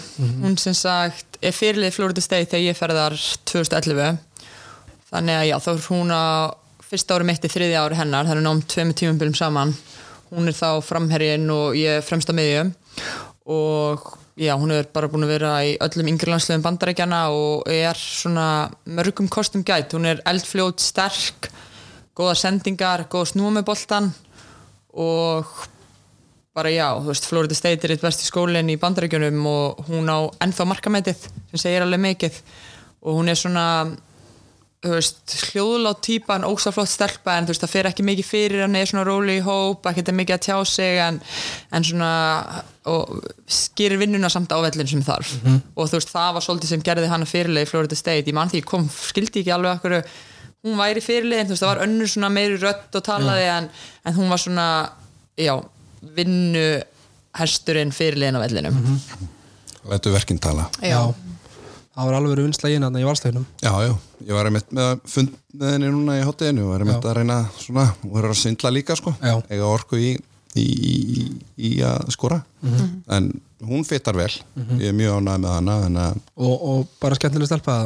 [0.43, 3.15] Hún sem sagt er fyrirlið Florida State þegar ég ferðar
[3.49, 4.17] 2011
[5.09, 6.25] þannig að já, þá er hún á
[6.83, 9.73] fyrsta ári mitt í þriðja ári hennar þannig að náum tveimur tímumbilum saman.
[10.33, 12.73] Hún er þá framherjinn og ég er fremst á miðjum
[13.53, 14.05] og
[14.37, 18.47] já, hún er bara búin að vera í öllum yngri landsliðum bandarækjana og er svona
[18.85, 21.51] mörgum kostum gætt, hún er eldfljót, sterk
[22.17, 24.09] góða sendingar, góða snúa með boltan
[24.93, 25.49] og
[26.53, 30.29] bara já, þú veist, Florida State er eitt besti skólinn í bandaríkjunum og hún á
[30.45, 32.37] ennþá markametið sem segir alveg mikið.
[33.03, 33.65] Og hún er svona
[34.83, 38.89] hljóðlátt típa en ósaflott stelpa en þú veist, það fer ekki mikið fyrir hann er
[38.89, 41.19] svona róli í hóp, ekki þetta mikið að tjá sig en,
[41.71, 42.11] en svona
[42.91, 45.31] og skýrir vinnuna samt á vellin sem þarf.
[45.75, 48.35] Og þú veist, það var svolítið sem gerði hann að fyrirlega í Florida State, ég
[48.35, 49.99] man því ég kom skildi ekki alveg okkur
[50.63, 53.69] hún væri fyrirlega, en þú veist, það var önnur svona meiri rödd og talaði en,
[54.03, 54.67] en hún var svona,
[55.39, 55.55] já
[56.15, 56.67] vinnu
[57.39, 58.81] hesturinn fyrirlegin á vellinum.
[59.89, 60.69] Lætu verkinn tala.
[60.83, 61.07] Já,
[61.93, 63.93] Það var alveg vinsla í hérna í valsleginum Já, já,
[64.25, 67.17] ég var einmitt með að fund með henni núna í hátteginu og var einmitt að
[67.19, 69.13] reyna svona, og er að svindla líka sko.
[69.21, 69.35] Já.
[69.51, 70.13] eiga orku í,
[70.57, 71.25] í, í,
[71.69, 72.39] í að skora.
[73.13, 73.29] En
[73.63, 74.31] hún fytar vel.
[74.81, 77.77] Ég er mjög ánægð með hana en að og, og bara skemmtileg stelpa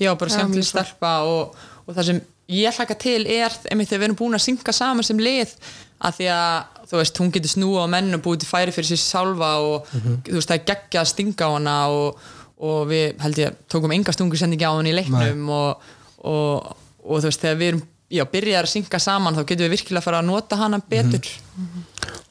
[0.00, 4.08] já bara skemmtileg stelpa og, og það sem ég hlaka til er einmitt þegar við
[4.08, 5.52] erum búin að synga saman sem lið
[5.98, 8.88] að því að þú veist, hún getur snúa á menn og búið til færi fyrir
[8.88, 13.20] sér sjálfa og þú veist, það er geggja að stinga á hana og, og við
[13.22, 15.90] held ég tókum enga stungu sendingi á henni í leiknum og,
[16.26, 16.72] og,
[17.04, 20.02] og þú veist, þegar við erum já, byrjar að synga saman þá getum við virkilega
[20.02, 21.28] að fara að nota hana betur.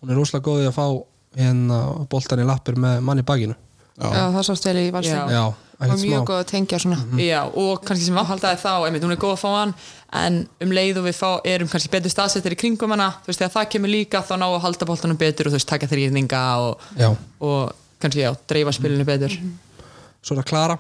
[0.02, 0.88] Hún er rosalega góðið að fá
[1.38, 3.56] hérna boltan í lappir með mann í bakinu.
[3.98, 5.44] Já, það sást vel í valsteginu Já,
[5.82, 6.98] og mjög góð að tengja svona.
[7.22, 9.74] Já, og kannski sem vantaði þá einmitt, hún er góð að fá hann
[10.18, 13.42] en um leið og við fá, erum kannski betur staðsettir í kringum hana, þú veist,
[13.42, 16.44] þegar það kemur líka þá ná að halda boltanum betur og þú veist, taka þrýðninga
[16.68, 17.10] og, Já,
[17.42, 19.34] og kannski, já, dreifa spilinu betur.
[19.34, 19.67] Svo er
[20.36, 20.78] það Klara.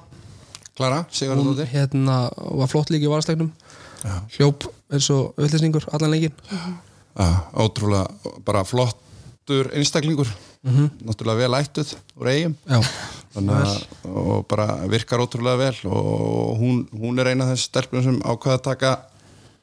[0.77, 1.71] Klara, Sigurðardóttir.
[1.71, 3.53] Hérna var flott líka í valslegnum
[4.37, 6.35] hljóp eins og villisningur allan leikin
[7.57, 8.05] ótrúlega
[8.45, 10.29] bara flottur einstaklingur.
[11.01, 12.55] Náttúrulega vel ættuð úr eigum
[13.37, 13.69] að
[14.05, 15.75] og bara virkar ótrúlega vel.
[15.89, 18.93] Og hún, hún er eina af þess stelpum sem ákvaða að taka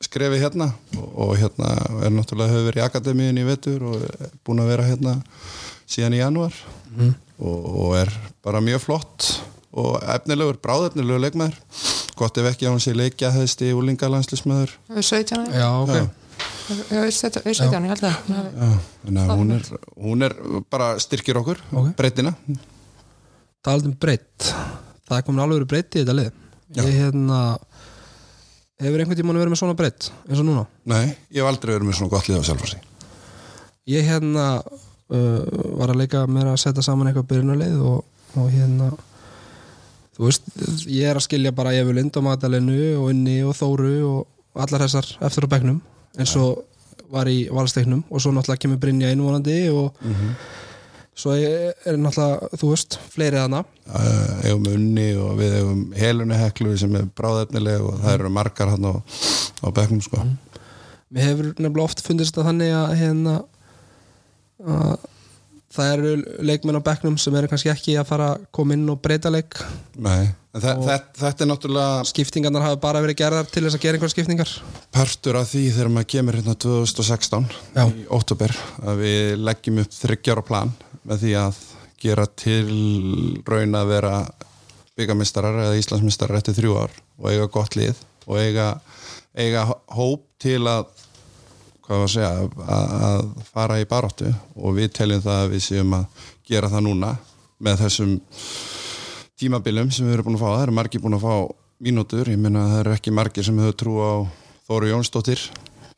[0.03, 0.73] skrefi hérna.
[0.99, 1.71] Og, og hérna
[2.03, 5.17] er náttúrulega hefur verið í akademíin í vetur og er búin að vera hérna
[5.87, 6.63] síðan í janúar.
[7.39, 9.31] Og, og er bara mjög flott
[9.75, 11.57] og efnilegur, bráðefnilegur leikmaður.
[12.19, 15.95] Gott ef ekki að hún sé leikja hefðist í úlingalanslismæður Við 17 já, ok.
[15.95, 16.05] Já.
[16.91, 18.69] Við 17, ég held það Já,
[19.03, 19.67] þannig að hún er,
[20.07, 20.37] hún er
[20.71, 21.91] bara styrkir okkur, Ok.
[21.99, 22.35] breytina
[23.65, 24.47] Talað um breytt
[25.05, 26.31] Það er komin alveg verið breytt í þetta lið.
[26.79, 27.41] Ég hérna
[28.81, 30.65] Hefur einhvern tímann verið með svona breytt eins og núna?
[30.91, 32.81] Nei, ég hef aldrei verið með svona gott lið á sjálfhversi
[33.91, 35.43] ég hérna uh,
[35.77, 37.99] var að leika mér að setja saman eitthvað byrjunarleið og,
[38.41, 38.89] og hérna
[40.15, 40.47] þú veist,
[40.87, 44.63] ég er að skilja bara ég vil und og Magdalenu og Unni og Þóru og
[44.67, 45.81] allar þessar eftir á bekknum
[46.19, 46.63] eins og
[47.15, 49.99] var í valsteknum og svo náttúrulega kemur Brynja innvonandi og
[51.15, 53.63] svo er, náttúrulega, þú veist, fleiri þarna.
[53.87, 58.73] Uh, eigum unni og við eigum helunni heklu sem er bráðefnileg og það eru margar
[58.75, 58.95] hann á,
[59.63, 60.23] á bekknum sko.
[61.15, 63.35] mér hefur nefnilega oft fundist að þannig að hérna
[64.65, 64.95] að
[65.75, 66.15] það eru
[66.47, 69.59] leikmenn á bekknum sem eru kannski ekki að fara að koma inn og breyta leik
[69.99, 73.99] Nei, þe þe þetta er náttúrulega skiptingarnar hafa bara verið gerðar til þess að gera
[73.99, 74.55] einhver skiptingar
[74.95, 77.85] partur af því þegar maður kemur hérna 2016 Já.
[77.91, 81.63] í óttúber að við leggjum upp þryggjára plan með því að
[82.05, 84.17] gera til raun að vera
[84.99, 88.69] byggamistarar eða Íslandsmistarar eftir þrjú ár og eiga gott lið og eiga,
[89.37, 90.87] eiga hóp til að
[91.85, 95.67] hvað var að segja að, að fara í baróttu og við teljum það að við
[95.67, 97.13] séum að gera það núna
[97.65, 98.17] með þessum
[99.41, 100.49] tímabilum sem við erum búin að fá.
[100.55, 101.35] Það eru margir búin að fá
[101.85, 102.31] mínútur.
[102.33, 104.13] Ég meina það eru ekki margir sem hefur trú á
[104.65, 105.41] Þóru Jónsdóttir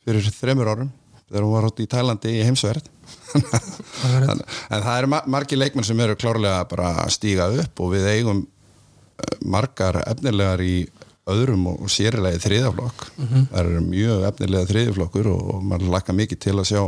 [0.03, 0.91] fyrir þremur árum
[1.27, 2.85] þegar hún var átt í Tælandi í heimsverð
[3.37, 8.07] en, það eru ma margir leikmenn sem eru klárlega bara að stíga upp og við
[8.13, 10.77] eigum eh, margar efnilegar í
[11.33, 16.55] öðrum og sérilegi þriðaflokk það eru mjög efnilega þriðaflokkur og, og maður lakka mikið til
[16.55, 16.81] að sjá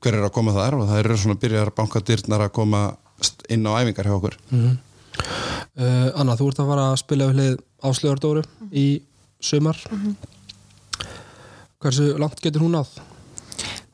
[0.00, 2.82] hver er að koma þar og það eru svona byrjar bankadyrnar að koma
[3.52, 4.38] inn á æfingar hjá okkur.
[4.50, 7.58] Uh, Anna, þú ert að fara að spila við hlið
[7.90, 8.86] Áslögardóru í
[9.40, 9.78] sumar.
[11.80, 12.98] Hversu langt getur hún náð?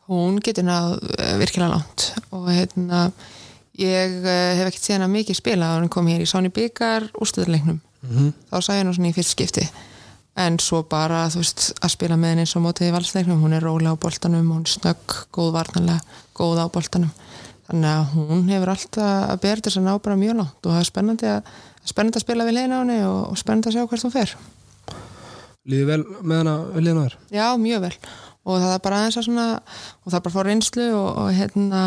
[0.07, 3.09] hún getur náð eh, virkilega langt og hérna
[3.77, 6.23] ég eh, hef ekkert séð hana mikið spila að hún kom hér.
[6.23, 8.33] Í Sóni Byggar úrstöðarleiknum Mhm.
[8.51, 9.69] þá sagði hann svona í fyrst skipti.
[10.37, 13.63] En svo bara veist að spila með henni eins og mótið í valsleiknum, hún er
[13.65, 16.01] rólega á boltanum hún er snögg, góð varnanlega
[16.37, 17.11] góð á boltanum.
[17.67, 20.83] Þannig að hún hefur alltaf að bera þess að ná bara mjög langt og það
[20.83, 21.49] er spennandi að,
[21.85, 24.37] spennandi að spila við leina á henni og, og spennandi að sjá hvert hún fer.
[25.67, 27.17] Líði vel með hana við liðna þér?
[27.35, 27.95] Já, mjög vel.
[28.47, 31.09] Og það er bara aðeins að svona og það er bara að fá reynslu og,
[31.25, 31.81] og hérna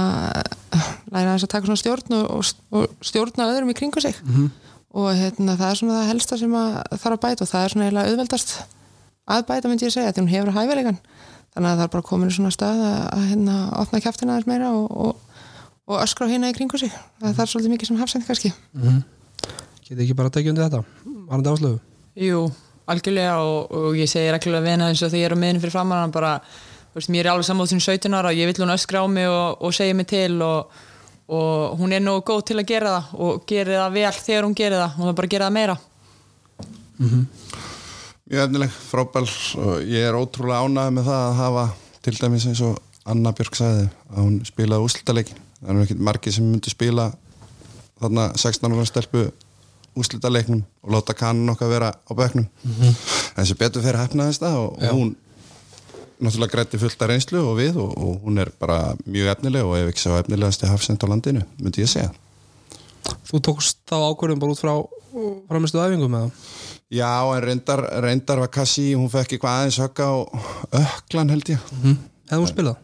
[1.13, 4.19] læra aðeins að taka svona stjórn og, og, stjórna öðrum í kringu sig
[4.89, 7.73] og hérna það er svona það helsta sem að þarf að bæta og það er
[7.73, 8.53] svona eiginlega auðveldast
[9.29, 11.01] að bæta myndi ég segja því hún hefur hæfilegan
[11.53, 14.49] þannig að það er bara komin í svona stað að, að hérna opna kjaftina aðeins
[14.49, 15.43] meira og, og,
[15.89, 16.91] og öskra hérna í kringu sig.
[17.19, 18.51] Það, það er svolítið mikið sem hafsend kannski.
[19.85, 20.81] Getið ekki bara að tekja undir þetta?
[21.29, 21.79] Varandi áslögu?
[22.19, 22.43] Jú,
[22.89, 25.63] algjörlega og, og ég segi reglulega við hennar eins og þegar ég er á miðin
[25.63, 26.35] fyrir hann bara,
[26.91, 29.07] þú veist, mér er alveg saman sem 17 ára og ég vill hún öskra á
[29.09, 30.79] mig og, og segja mig til og,
[31.29, 34.57] og hún er nógu góð til að gera það og gera það vel þegar hún
[34.57, 34.95] gerir það.
[34.95, 35.77] Og það er bara að gera það meira.
[38.29, 39.27] Mjög efnileg, frábæl
[39.63, 41.67] og ég er ótrúlega ánægð með það að hafa
[42.05, 46.35] til dæmis eins og Anna Björk sagði að hún spilaði úslitaleikin það er ekki margir
[46.35, 47.09] sem myndi spila
[47.99, 49.23] þarna 16 ára stelpu
[49.99, 52.45] úslitaleiknum og láta kannan okkar vera á bekknum.
[52.69, 54.91] En þessi betur fyrir hefnaðist það og, Já.
[54.91, 55.09] og hún
[56.19, 59.77] náttúrulega grætti fullt af reynslu og við og, og hún er bara mjög efnileg og
[59.79, 62.11] ef ekki sá efnilegasti hafsend á landinu myndi ég segja
[63.29, 64.73] Þú tókst þá ákvörðum bara út frá
[65.49, 66.49] framistu æfingum með það?
[66.93, 70.15] Já, en reyndar, reyndar var Kassi, hún fekk eitthvað aðeins högga á
[70.83, 71.95] öklan held ég Mm.
[72.29, 72.77] Hefði hún spilað?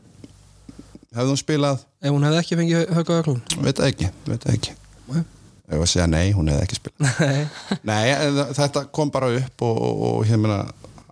[1.15, 3.41] Hefði hún spilað, Ef hún hefði ekki fengið högg á öklun?
[3.65, 4.74] veit ekki, veit ekki
[5.12, 5.21] Nei.
[5.69, 7.45] Ef að segja nei, hún hefði ekki spilað Nei
[7.84, 10.60] Nei, þetta kom bara upp og, og, og hér meina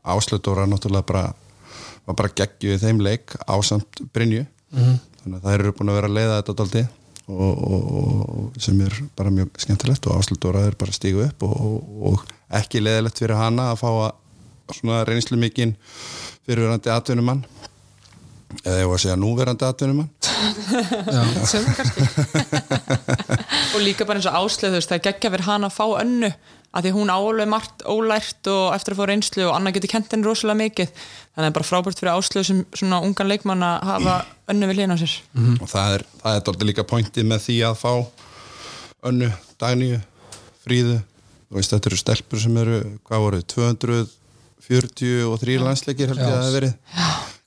[0.04, 1.24] áslutdóra náttúrulega bara
[2.08, 4.46] var bara geggjuð í þeim leik ásamt Brynju.
[4.74, 5.00] Mhm.
[5.24, 6.82] þannig að þær eru búin að vera að leiða þetta daldi
[7.28, 7.84] og, og,
[8.34, 11.78] og sem er bara mjög skemmtilegt og áslutdóra er bara stígu upp og, og,
[12.10, 14.12] og ekki leiðilegt fyrir hana að fá að
[14.74, 15.76] svona reynslu mikinn
[16.48, 17.44] fyrirverandi atvinnumann.
[18.64, 20.10] Eða ég var að segja núverandi atvinnumann?
[21.52, 22.06] Sem kannski.
[23.74, 25.86] Og líka bara eins og áslöð þú veist, það er geggja fyrir hana að fá
[26.04, 26.30] önnu
[26.74, 30.14] að því hún álega margt ólært og eftir að fá reynslu og Anna getur kent
[30.14, 30.90] henni rosalega mikið.
[30.90, 34.16] Þannig að það er bara frábært fyrir áslöð sem svona ungan leikmann að hafa
[34.54, 35.16] önnu við hlýna á sér.
[35.60, 37.94] Og það er, það er dálítið líka pointið með því að fá
[39.12, 39.30] önnu,
[39.62, 40.02] dagníu,
[40.66, 41.00] fríðu.
[41.48, 46.26] Þú veist þetta eru stelpur sem eru hvað voru, 240 og þrýr landsleikir held ég
[46.26, 46.78] að það hafi verið.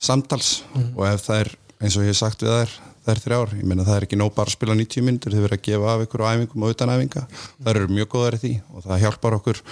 [0.06, 0.52] Samtals.
[0.94, 2.76] Og ef það er eins og ég hef sagt við þær
[3.12, 5.56] er þrjár, ég meina það er ekki nóg bara að spila 90 minnir, þið verður
[5.56, 7.22] að gefa af ykkur á æfingum og utan æfinga,
[7.60, 9.62] það eru mjög góðar í því og það hjálpar okkur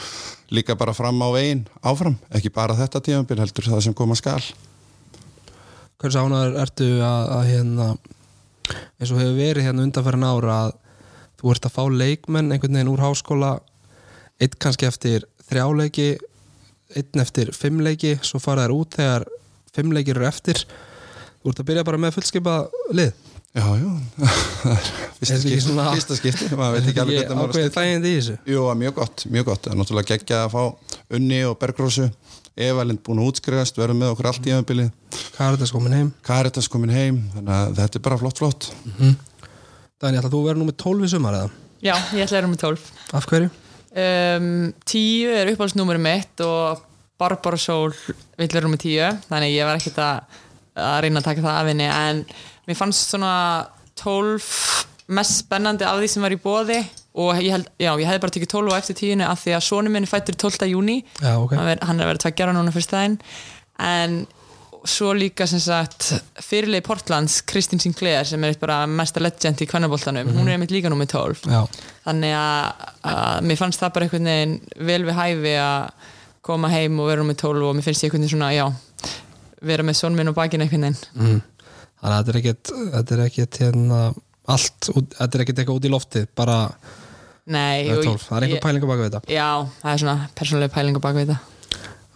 [0.55, 4.40] líka bara fram á veginn, áfram, ekki bara þetta tímabil heldur það sem koma skal.
[6.03, 7.88] Hversu ánæður ertu að, að hérna
[8.99, 10.75] eins og hefur verið hérna undanfærin ára að
[11.40, 13.51] þú ert að fá leikmenn einhvern veginn úr háskóla
[14.42, 16.14] einn kannski eftir þrjáleiki
[16.94, 19.27] einn eftir fimmleiki svo fara þær út þegar
[19.75, 20.61] fimmleikir eru eftir.
[21.42, 22.57] Þú ert að byrja bara með fullskipa
[22.94, 23.12] lið
[23.55, 23.90] Já, já.
[25.19, 28.17] Fyrsta Er skipti, svona- fyrsta skipti maður veit ekki alveg hvernig maður ákveðið þægindi í
[28.19, 28.35] þessu?
[28.51, 29.61] Jú, mjög gott, mjög gott.
[29.67, 30.62] Það er náttúrulega geggja að fá
[31.19, 32.09] Unni og Bergrósu.
[32.55, 34.90] Evalind búin að útskrifast, verður með okkur allt í öðumbilið
[35.35, 36.11] Karitas komin heim.
[36.27, 38.69] Karitas komin heim, þannig að þetta er bara flott flott.
[38.95, 41.51] Dani, ætla þú að vera númer 12 í sumar eða?
[41.83, 42.88] Já, ég ætla að vera með 12
[43.19, 43.51] Af hverju?
[43.95, 44.47] um,
[44.87, 46.83] 10 er uppáhaldsnúmerum mitt og
[47.19, 47.93] Barbara Sól
[48.38, 50.40] vill vera með 10 þannig ég var ekkert að,
[50.79, 52.23] að reyna að taka það af henni en
[52.68, 53.33] mér fannst svona
[54.00, 54.44] 12
[55.14, 56.79] mest spennandi af því sem var í bóði
[57.14, 59.66] og ég, held, já, ég hefði bara tekið 12 á eftir 10 af því að
[59.68, 60.70] sonu minni fættur 12.
[60.72, 61.53] júni Já, ok.
[61.55, 63.18] Hann, er, hann er að vera tveggjara núna fyrst daginn.
[63.79, 64.24] En
[64.85, 66.11] svo líka sem sagt
[66.44, 70.74] fyrirlegi Portlands Kristín Sinclair sem er eitt bara mesta legend í kvennaboltanum hún er einmitt
[70.74, 71.62] líka númer 12 Já,
[72.05, 74.59] þannig að, að mér fannst það bara einhvern veginn
[74.90, 76.11] vel við hæfi að
[76.44, 78.66] koma heim og vera með 12 og mér finnst ég einhvern veginn svona, já
[79.64, 80.98] vera með son minn og bakinn einhvern veginn.
[81.16, 81.42] Mm.
[82.05, 84.01] Þannig að þetta er ekkit þetta er ekkit hérna
[84.55, 86.59] allt, út, þetta er ekkit eitthvað út í loftið bara
[87.45, 89.49] Nei, það er 12, það er einhver ég- pæling á baka við þetta Já,
[89.83, 91.40] það er svona persónulega pæling á bak við þetta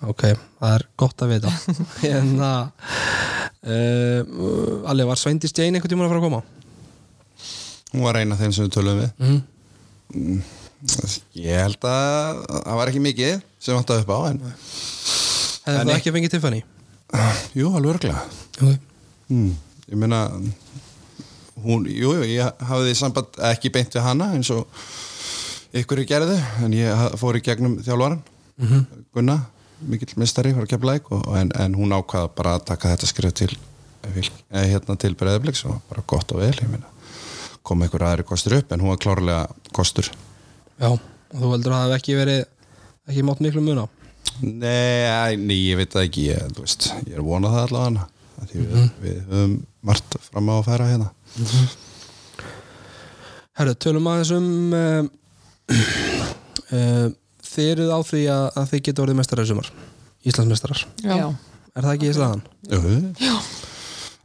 [0.08, 0.22] Ok,
[0.62, 1.50] það er gott að vita
[2.04, 2.50] hérna
[3.66, 4.20] uh,
[4.92, 6.42] Alli, var Sveindis Jane einhvern tímann að fara að koma?
[7.92, 9.12] Hún var eina þeim sem við töluðum við
[10.08, 10.38] Mm.
[11.36, 16.12] Ég held að það var ekki mikið sem vantaði upp á en Hefði það ekki
[16.14, 16.60] fengið Tiffany?
[17.58, 18.22] jú, alveg örglega
[18.56, 18.78] Okay.
[19.28, 19.50] hmm.
[19.88, 20.24] Ég meina
[21.64, 24.66] hún, jú, jú, ég hafði samband ekki beint við hana eins og
[25.76, 28.20] ykkur er gerðu en ég fór í gegnum þjálfaran
[28.58, 28.86] Mhm.
[29.14, 29.36] Gunna,
[29.86, 30.96] mikill mistari var að kepla
[31.38, 33.52] en, en hún ákvaða bara að taka þetta skrif til
[34.02, 36.90] eh, hérna til breyðabliks og bara gott og vel ég meina.
[37.62, 39.46] Kom einhver aðri kostur upp en hún var klárlega
[39.76, 40.10] kostur.
[40.80, 41.00] Já, og
[41.38, 42.44] þú heldur að það hef ekki verið
[43.08, 43.86] ekki mátt miklu mun á?
[44.42, 48.02] Nei, nei, ég veit það ekki ég, veist, ég er að vona það allavega.
[48.02, 49.54] að því við, við höfum
[49.88, 51.08] margt fram á að færa hérna.
[53.58, 55.08] Herru, tölum aðeins um uh,
[56.70, 57.06] uh,
[57.48, 59.70] þið eruð á því að, að þið geta orðið mestarar í sumar
[60.28, 61.16] Íslandsmestarar Já,
[61.74, 62.44] Er það ekki í staðan?
[62.70, 63.40] Jú.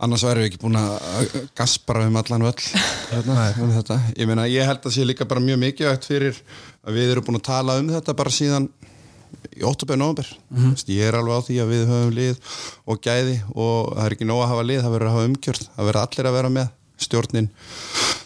[0.04, 2.64] annars væri við ekki búin að gaspara um allan völl
[3.12, 4.00] hérna, um þetta.
[4.20, 6.40] ég meina, ég held að sé líka bara mjög mikilvægt fyrir
[6.84, 8.68] að við erum búin að tala um þetta bara síðan
[9.54, 10.30] í óttubæð nóvember
[10.94, 12.54] ég er alveg á því að við höfum lið
[12.86, 15.66] og gæði og það er ekki nóg að hafa lið það verður að hafa umgjörð,
[15.76, 16.72] það verður allir að vera með
[17.04, 17.50] stjórnin,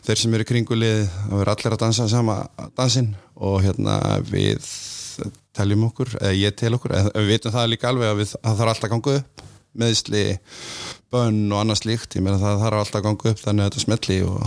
[0.05, 2.35] þeir sem eru í kringu lið, það verður allir að dansa sama
[2.77, 3.95] dansinn og hérna
[4.27, 4.67] við
[5.57, 8.73] teljum okkur, eða ég tel okkur eða við vitum það líka alveg að það þarf
[8.73, 9.45] alltaf að ganga upp
[9.77, 10.25] meðsli,
[11.13, 13.85] bönn og annað slíkt, ég meina það þarf alltaf að ganga upp þannig að þetta
[13.85, 14.37] smetli og,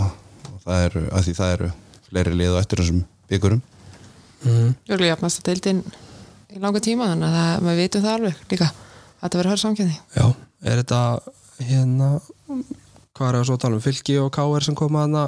[0.51, 1.69] og það eru, að því það eru
[2.07, 3.61] fleiri lið og eftir þessum byggurum
[4.41, 4.71] Mm.
[4.89, 5.81] Jörglega jafnast að deildin
[6.51, 9.63] í langa tíma þannig að það, maður vitum það alveg líka að þetta verður hörð
[9.65, 10.25] samkjöndi Já,
[10.71, 11.01] er þetta
[11.61, 12.09] hérna
[13.15, 15.23] hvað er það svo að tala um fylki og káir sem koma hana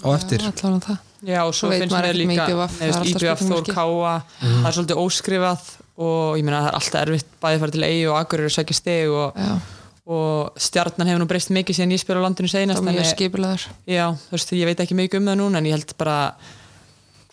[0.00, 0.42] á eftir?
[0.46, 0.98] allan það.
[1.20, 3.42] Já, og svo, Svo veit finnst maður mér líka með IBVF, það er alltaf IBF
[3.50, 3.66] Þór.
[3.76, 5.66] Káa það er svolítið óskrifað
[6.00, 8.48] og ég meina það er alltaf erfitt bæði að fara til eigi og akkur eru
[8.48, 9.50] að sækja steg og, Já,
[10.16, 13.10] og stjarnan hefur nú breyst mikið síðan ég spila á landinu það seinast var mjög
[13.12, 16.16] skipilegar Já, þú veist, ég veit ekki mikið um það núna en ég held bara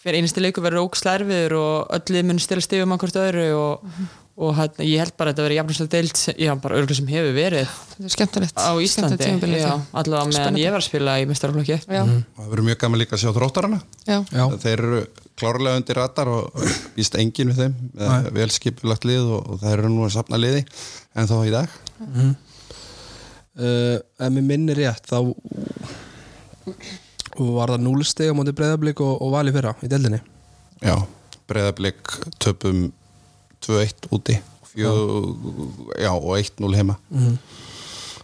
[0.08, 3.46] hver einasti leikur verður ókslega erfiður og öll lið mun stila stigum að hvort öðru
[3.58, 3.92] og,
[4.38, 7.36] og hérna, ég held bara að þetta verður jafnvægslega deilt já, bara örgulega sem hefur
[7.36, 9.30] verið er á Íslandi,
[10.00, 13.24] allavega meðan ég var að spila í mestarflokki Já, það verður mjög gaman líka að
[13.26, 13.80] sjá þróttarana.
[14.08, 15.02] Já, Já, þeir eru
[15.38, 16.62] klárlega undir ratar og
[16.98, 18.30] víst engin við þeim Nei.
[18.38, 20.64] vel skipulagt lið og, og það eru nú að sapna liði
[21.18, 21.76] en þá í dag.
[23.58, 25.18] Uh, ef mér minnir rétt þá
[27.38, 30.22] var það núlsteg á móti breyðablík og, og vali fyrra í deldinni
[30.82, 30.96] Já,
[31.50, 32.88] breyðablík töpum
[33.66, 34.38] 2-1 úti
[34.78, 34.92] fjö,
[35.98, 36.12] já.
[36.14, 36.98] og 1-0 heima.
[37.10, 37.38] Mhm.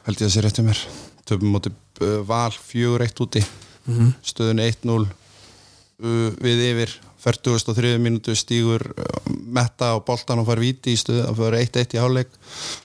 [0.04, 0.80] held ég að sé rétt um mér.
[1.26, 1.72] Töpum móti
[2.02, 3.44] uh, val 4-1 úti.
[3.88, 4.14] Mhm.
[4.24, 7.00] stöðun 1-0 uh, við yfir.
[7.24, 11.96] 43 mínútu stígur uh, metta á boltan og far viti í stöðu að fara 1-1
[11.96, 12.30] í hálfleik.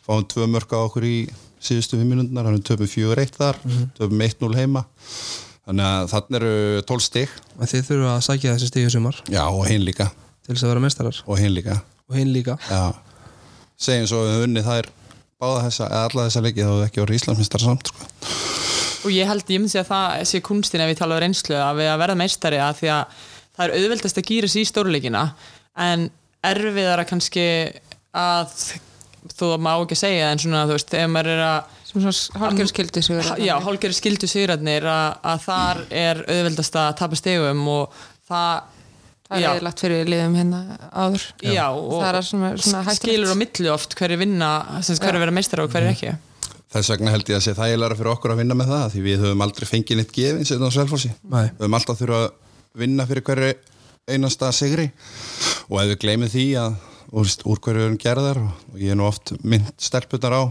[0.07, 3.59] Fáum tvö mörg á okkur í síðustu 5 mínútunar, hann töpum 4-1 þar.
[3.99, 4.87] Töpum 1-0 heima
[5.69, 7.35] þannig að þannig eru 12 stig.
[7.59, 9.23] Að þið þurfa að sækja þessi stíðu sumar?
[9.29, 10.09] Já og hinn líka.
[10.47, 11.81] Til þess að vera mestarar og hinn líka.
[12.09, 12.57] Og hinn líka.
[12.71, 12.95] Já,
[13.77, 14.89] segjum svo að við höfum unnið þær
[15.39, 18.07] báða þessa, eða alla þessa leiki þá hefur ekki orðið Íslandsmeistar samt sko.
[19.07, 21.79] og ég held, ég myndi að það sé kunstin ef við tala um reynslu að
[21.79, 23.21] við að verða meistari að því að
[23.55, 25.23] það er auðveldast að gýra sér í stórleikina
[25.79, 26.09] en
[26.49, 27.47] erfiðara kannski
[28.19, 28.57] að
[29.35, 31.77] þó að má ekki segja en svona þú veist, þegar maður er að
[32.43, 38.03] hálgjörskildi sigur já, hálfgerði skildu sigrætnir að, að þar er auðveldast að tapa stegum og
[38.29, 38.75] það
[39.29, 41.27] það já, er lagt fyrir liðum hérna áður.
[41.45, 43.03] Já, og það er svona, svona hættulegt.
[43.03, 44.51] skilur á milli oft hverju vinna,
[44.81, 46.15] sem sagt, hverju vera meistara og hverju ekki.
[46.73, 49.23] Þess vegna held ég að sé þægilega fyrir okkur að vinna með það því við
[49.25, 51.13] höfum aldrei fengið neitt gefins eða á Selfossi.
[51.25, 51.47] Nei.
[51.49, 52.29] við höfum alltaf þurfa að
[52.83, 53.53] vinna fyrir hverju
[54.09, 54.89] einasta sigri.
[55.69, 56.77] Og ef við gleymum því að
[57.13, 60.37] og, veist, úr hverju við erum gerðar og, og ég er nú oft mynd stelpunar
[60.37, 60.43] á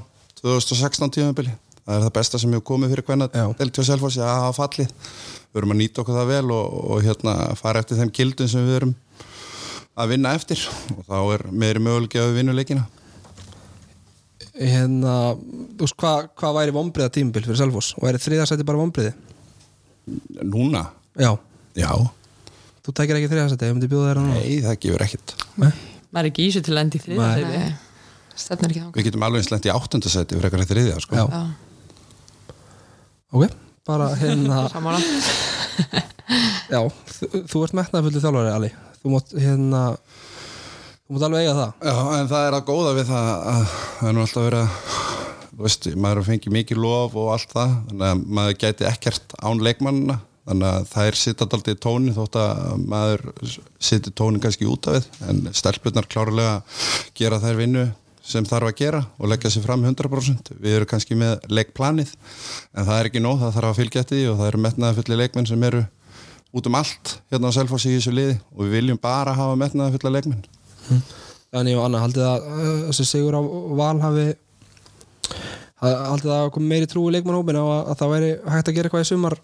[0.42, 1.54] 2016 tímabili
[1.88, 3.46] það er það besta sem hefur komið fyrir hvernig Já.
[3.62, 4.90] delti á Selfossi að hafa fallið.
[5.48, 8.68] Við erum að nýta okkur það vel og, og hérna fara eftir þeim gildum sem
[8.68, 8.92] við erum
[9.98, 10.66] að vinna eftir.
[10.98, 12.84] Og þá er meiri möguleiki að við vinnum leikina.
[14.58, 15.16] Hérna,
[15.80, 17.94] hvað hva væri vombriða tímabil fyrir Selfoss?
[17.96, 19.16] Og væri þriðarsæti bara vombriði?
[20.44, 20.88] núna,
[21.18, 21.34] Já,
[21.76, 21.90] já,
[22.86, 24.42] þú tækir ekki þriðarsæti, ég myndi bjóða þér að núna?
[24.42, 25.72] Nei það gefur ekkit Nei.
[26.12, 27.38] Maður er ekki í þessu til að enda í þriða Nei.
[27.42, 27.62] sæti.
[27.62, 27.78] Nei,
[28.38, 31.16] stefnir ekki þangað við getum alveg eins lent í áttundasæti fyrir eitthvað þriðja sko.
[31.18, 31.26] Já.
[31.28, 31.46] Já,
[33.38, 33.44] Ok,
[33.88, 35.00] bara hérna sammála
[36.72, 36.80] Já,
[37.18, 38.70] þú, þú ert metnaðfullu þjálfari, Ali
[39.02, 39.82] Þú mátt hérna
[41.08, 44.08] Þú mátt alveg eiga það Já, en það er að góða við það að það
[44.10, 44.72] er nú alltaf verið að
[45.58, 49.64] þú veist, maður fengi mikið lof og allt það þannig að maður gæti ekkert án
[49.66, 50.18] leikmannina
[50.48, 53.24] þannig að það er sitt alltaf í tóni þótt að maður
[53.84, 55.08] sittir tónin kannski út af við.
[55.30, 56.54] En stelpunar klárlega
[57.20, 57.86] gera þær vinnu
[58.28, 62.10] sem þarf að gera og leggja sér fram 100% við erum kannski með leikplanið
[62.76, 64.98] en það er ekki nóg, það þarf að fylgja eftir því og það eru metnaða
[64.98, 65.84] fulli leikmenn sem eru
[66.58, 69.96] út um allt hérna á Selfossi í þessu liði og við viljum bara hafa metnaða
[69.96, 70.44] fulla leikmenn
[71.56, 72.50] Þannig og Anna, haldið að
[72.90, 73.42] þessi sigur á
[73.80, 74.26] val hafi
[75.82, 78.76] ha- haldið að koma meiri trú í leikmannhópin og að, að það væri hægt að
[78.78, 79.38] gera eitthvað í sumar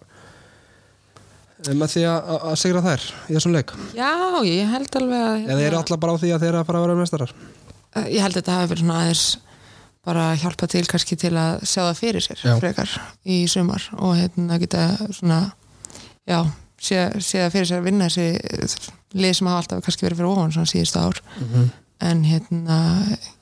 [1.71, 3.73] með því að, að sigra þær í þessum leik?
[3.95, 4.11] Já,
[4.47, 6.81] ég held alveg að eða eru allar bara á því að þeir eru að fara
[6.81, 7.35] að vera mestarar
[8.09, 9.25] Ég held að þetta hafi verið svona aðeins
[10.03, 12.53] bara hjálpa til kannski til að sjá það fyrir sér Já.
[12.59, 15.37] frekar í sumar og hérna geta svona
[16.27, 16.41] já,
[16.81, 20.33] sé, sé það fyrir sér að vinna þessi lið sem hafa alltaf kannski verið fyrir
[20.33, 21.21] ofan svona síðustu ár.
[22.03, 22.79] En hérna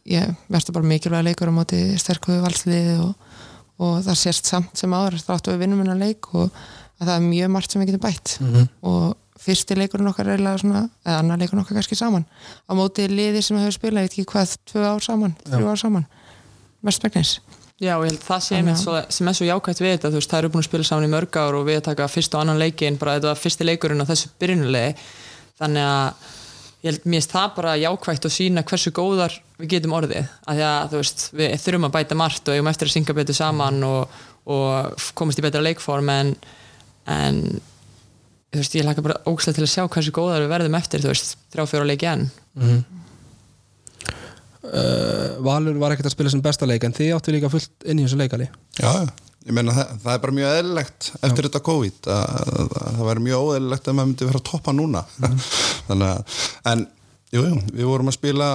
[0.06, 3.16] ég verður bara mikilvæg leikur á móti sterkuðu valsliði og,
[3.82, 6.52] og það sést samt sem áður þáttu við vinnum hennar leik og
[7.02, 8.36] að það er mjög margt sem við getum bætt.
[8.86, 12.26] Og fyrsti leikurinn okkar er svona, eða annar leikurinn okkar kannski saman.
[12.70, 15.82] Á móti liði sem hefur spilað, ég veit ekki hvað tvö ár saman, þrjú ár
[15.82, 16.06] saman.
[16.86, 17.40] Mest megnis
[17.82, 20.10] Já, og ég held það sé einmitt að- svo, sem er svo jákvæmt við þetta,
[20.14, 22.08] þú veist, það eru búin að spila saman í mörg ár og við að taka
[22.14, 24.92] fyrst og annan leikin bara þetta var fyrsti leikurinn á þessu byrjunulegi
[25.58, 26.28] þannig að
[26.84, 30.66] ég held mér það bara jákvægt og sína hversu góðar við getum orðið, af því
[30.70, 33.84] að þú veist við þurfum að bæta margt og eigum eftir að synga betur saman
[33.90, 36.36] og, og komast í betra leikform en,
[37.10, 37.42] en
[38.52, 41.14] þú veist, ég laka bara ógæslega til að sjá hversu góðar við verðum eftir, þú
[41.14, 42.28] veist, þrjá fjóra leiki enn.
[44.62, 48.00] Uh, Valur var ekkert að spila sem besta leik en þið áttu líka fullt inn
[48.02, 48.48] í þessu leikali.
[48.78, 49.08] Já,
[49.48, 53.10] ég meina það, það er bara mjög eðlilegt eftir þetta COVID að, að, að það
[53.10, 55.06] væri mjög óeðlilegt að maður myndi vera að toppa núna.
[55.88, 56.42] Þannig að,
[56.74, 56.86] en
[57.32, 58.50] jú, jú, við vorum að spila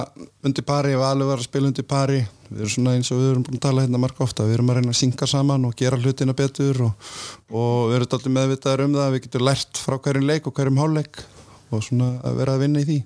[0.45, 2.21] undir pari, Valur var að spila undir pari.
[2.47, 4.71] Við erum svona eins og við erum búin að tala hérna marg ofta, við erum
[4.71, 7.11] að reyna að synga saman og gera hlutina betur og,
[7.51, 10.79] og við erum alltaf meðvitaðar um það, við getum lært frá hverjum leik og hverjum
[10.79, 11.21] hálfleik
[11.67, 12.99] og svona að vera að vinna í því.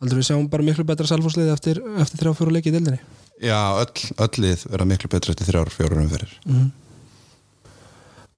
[0.00, 3.00] Haldur við sjáum bara miklu betra selfhúslið eftir, eftir þrjá fjóru leiki í dildinni
[3.42, 6.34] Já, öll, öll lið vera miklu betur eftir þrjár, fjórar umferðir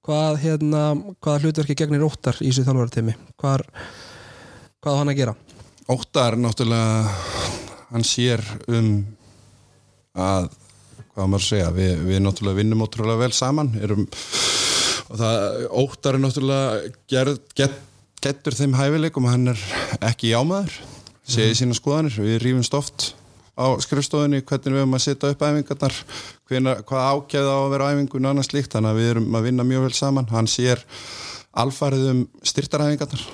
[0.09, 0.83] Hvað hérna,
[1.21, 3.13] hvaða hlutverki gegnir óttar í þessu þjálfaratími?
[3.37, 3.65] Hvað,
[4.81, 5.35] hvað á hann að gera?
[5.89, 7.09] Óttar náttúrulega
[7.89, 8.89] hann sér um
[10.13, 10.51] að
[11.15, 14.03] hvað maður að segja, við, við náttúrulega vinnum ótrúlega vel saman erum,
[15.09, 17.79] og það óttar er náttúrulega gerð, get,
[18.21, 19.63] getur þeim hæfileikum hann er
[20.11, 20.77] ekki jámaður
[21.29, 23.09] segið sína skoðanir, við rýfumst oft
[23.59, 25.97] á skrifstofunni hvernig við erum að setja upp æfingarnar
[26.47, 29.65] hvað ákjæða á að vera æfingun og annað slíkt, þannig að við erum að vinna
[29.67, 30.29] mjög vel saman.
[30.31, 30.85] Hann sér
[31.59, 33.25] alfarið um styrtaræfingarnar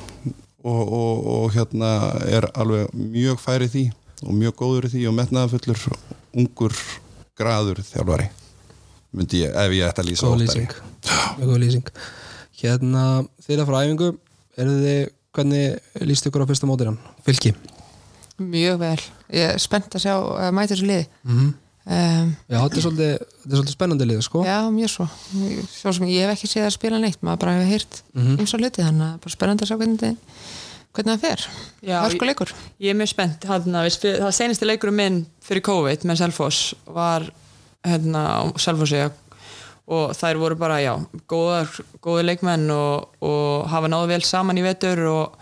[0.65, 1.91] og, og, og hérna
[2.25, 3.85] er alveg mjög færið því
[4.25, 5.85] og mjög góður í því og metnaðafullur
[6.35, 6.75] ungur
[7.37, 8.31] graður þjálfari
[9.15, 10.73] myndi ég, ef ég ætti að lýsa Góð lýsing.
[11.37, 11.91] Mjög góð lýsing.
[12.59, 13.03] Hérna,
[13.45, 14.09] þeirra frá æfingu
[14.59, 14.99] eru þið,
[15.35, 16.99] hvernig líst ykkur á fyrsta mótir hann?
[17.27, 17.53] Fylki?
[18.41, 18.97] Mjög vel,
[19.35, 21.07] ég er spennt að sjá að mæta þessu liði.
[21.23, 21.53] Mm -hmm.
[21.85, 24.43] Um, Já, þetta er svolítið, þetta er svolítið spennandi lið, sko.
[24.45, 25.07] Já, mjög svo.
[25.71, 28.37] Svo sem ég hef ekki séð að spila neitt maður bara hefur heyrt Mhm.
[28.39, 30.17] eins og hluti þannig að bara spennandi að sjá hvernig,
[30.95, 31.45] hvernig það fer.
[31.83, 32.53] Já, hörku leikur.
[32.81, 36.73] Ég er mjög spennt, hérna, við spil, það senasti leikurum minn fyrir COVID með Selfoss
[36.87, 37.29] var
[37.85, 39.03] hérna, á Selfossi
[39.87, 40.95] og þær voru bara, já,
[41.29, 41.69] góðar,
[42.01, 45.35] góðir leikmenn og, og hafa náðu vel saman í vetur og,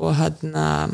[0.00, 0.88] og hérna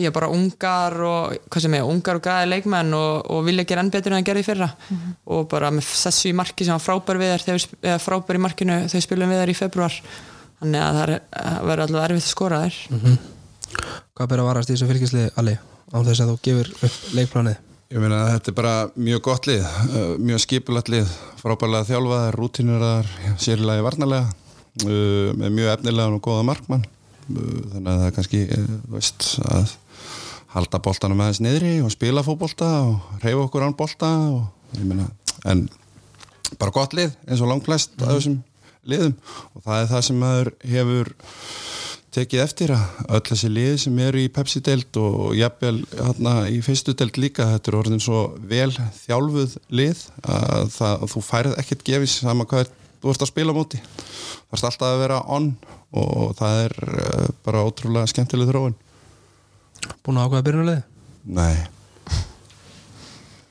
[0.00, 3.64] ég er bara ungar og hvað sem er, ungar og græði leikmenn og, og vilja
[3.70, 4.70] gera enn betur en það gerði í fyrra.
[5.36, 8.78] Og bara með þessu í marki sem var frábær við þær eða frábær í markinu
[8.90, 9.98] þegar spilum við þær í februar
[10.60, 13.18] þannig að það er- verður allavega erfitt að skora þær.
[14.16, 15.56] Hvað ber að varast í þessu fylkislið, Ali?
[15.90, 17.58] Án þess að þú gefur upp leikplanið?
[17.90, 21.08] Ég meina að þetta er bara mjög gott lið, uh, mjög skipulagt lið,
[21.40, 23.08] frábærlega þjálfaðar, rútiniraðar,
[23.42, 24.28] sérlega varnalega,
[24.84, 26.84] uh, með mjög efnilegan og góða markmann.
[27.30, 28.42] Uh, þannig að það er kannski,
[28.94, 29.74] veist, að
[30.54, 35.06] halda boltanum aðeins niðri og spila fótbolta og reyfa okkur án bolta og ég meina,
[35.46, 35.68] en
[36.58, 38.40] bara gott lið eins og langflest af þessum
[38.90, 39.16] liðum.
[39.54, 41.12] Og það er það sem maður hefur
[42.10, 46.96] tekið eftir að öll þessi lið sem eru í Pepsi-deild og jafnvel hérna í fyrstu
[46.98, 51.86] deild líka þetta er orðin svo vel þjálfuð lið að, það, að þú færð ekkert
[51.86, 53.82] gefis sama hvað er, þú ert að spila móti.
[54.50, 55.52] Það er alltaf að vera on
[55.90, 58.78] og það er uh, bara ótrúlega skemmtileg þróun
[60.04, 60.82] Búin að ákveða byrjunarlið?
[61.36, 61.56] Nei,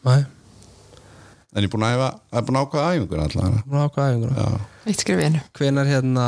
[0.07, 2.01] Nei, en ég er búin að,
[2.31, 4.61] að, búin að ákvaða æfingur allavega búin að ákveða æfinguna Já.
[4.89, 6.25] eitt skrif í einu Hvenar hérna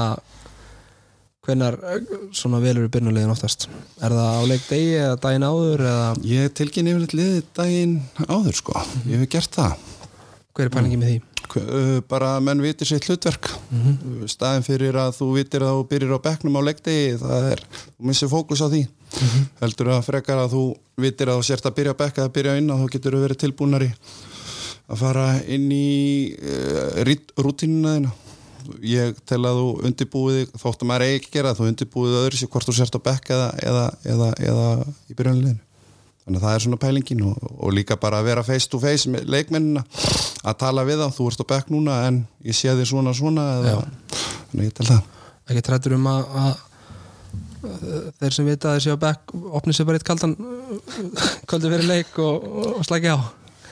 [1.42, 1.78] hvenar
[2.38, 3.66] svona velur í byrjunarliðin oftast?
[4.04, 7.96] Er það á leik degi eða daginn áður eða Ég tilkynni yfirleitt liðið daginn
[8.28, 8.78] áður sko,
[9.08, 9.88] ég hef gert það
[10.52, 11.20] hver er pælingi með því?
[11.52, 13.50] Hva- uh, bara að menn vitir sitt hlutverk.
[13.76, 17.64] Uh, staðin fyrir að þú vitir að þú byrjir á bekknum á leikdegi það er,
[17.98, 18.82] þú missir fókus á því.
[19.60, 20.64] Heldur að frekar að þú
[21.04, 23.24] vitir að þú sért að byrja á bekka að byrja inn og þá getur þú
[23.26, 23.90] verið tilbúnari
[24.92, 28.14] að fara inn í uh, rútínuna þína.
[28.86, 32.50] Ég tel að þú undirbúið þótt að maður ekki að gera þú undirbúið öðru sér
[32.54, 34.68] hvort þú sért á bekka eða, eða, eða, eða
[35.10, 35.58] í byrjunleginu
[36.22, 39.10] þannig að það er svona pælingin og, og líka bara að vera face to face
[39.10, 39.82] með leikmennina
[40.42, 43.48] að tala við þá, þú ert á bekk núna en ég sé þig svona svona
[43.60, 43.84] eða,
[44.52, 45.10] þannig ég tel það.
[45.52, 46.62] Ekki trættur um að, að
[48.22, 50.34] þeir sem vita að þeir séu á bekk opni sér bara eitt kaldan
[51.50, 53.20] kvöldu fyrir leik og, og slækja á.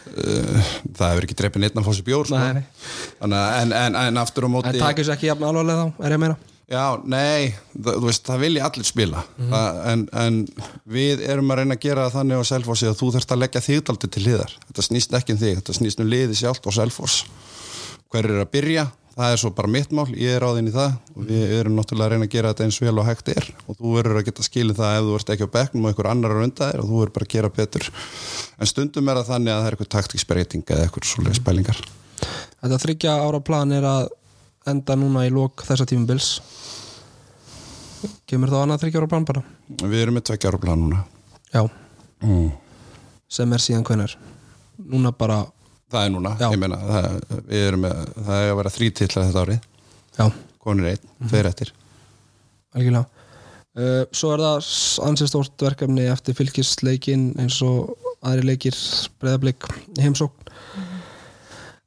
[0.09, 2.37] Uh, það hefur ekki dreipið neitt að fá sér bjór sko.
[2.39, 6.23] En, en, en aftur á móti En takir þessu ekki alvarlega þá, er ég að
[6.25, 6.39] meina
[6.69, 9.23] Já, nei, það, þú veist, það vilja allir spila.
[9.39, 10.35] Það, en, en
[10.85, 13.81] við erum að reyna að gera þannig á Selfossi að þú þarfst að leggja þig
[13.87, 17.23] daldi til liðar þetta snýst ekki um þig, þetta snýst um liði sjálft og Selfoss.
[18.13, 20.93] Hver er að byrja, það er svo bara mitt mál ég er ráðinn í það.
[21.15, 23.49] Og við erum náttúrulega að reyna að gera þetta eins vel og hægt er.
[23.65, 26.11] Og þú verður að geta skilið það ef þú ert ekki á bekknum og einhver
[26.13, 27.89] annar er undan þér og þú verður bara að gera betur.
[28.59, 31.81] En stundum er það þannig að það er eitthvað taktíksbreyting eða eitthvað svoleiðis spælingar
[32.59, 34.09] Þetta þryggja ára plan er að
[34.69, 36.31] enda núna í lok þessa tímubils
[38.29, 39.43] Kemur þá annað þryggja ára plan bara?
[39.81, 40.99] Við erum með tveggja ára plan núna.
[41.49, 41.63] Já,
[42.23, 42.49] mm.
[43.25, 44.11] sem er síðan hvenar
[44.89, 45.39] Núna bara,
[45.89, 46.47] Það er núna, Já.
[46.53, 47.05] ég meina það,
[47.49, 49.63] við erum með, það er að vera þrý titla þetta árið,
[50.19, 50.25] já,
[50.61, 51.71] konur einn, tveir eftir.
[52.77, 53.25] Algjörlega.
[53.79, 54.69] Uh, Svo er það
[55.07, 58.77] ansið stórt verkefni eftir fylgisleikin eins og aðri leikir
[59.21, 59.65] breyðablík
[59.97, 60.53] heimsókn.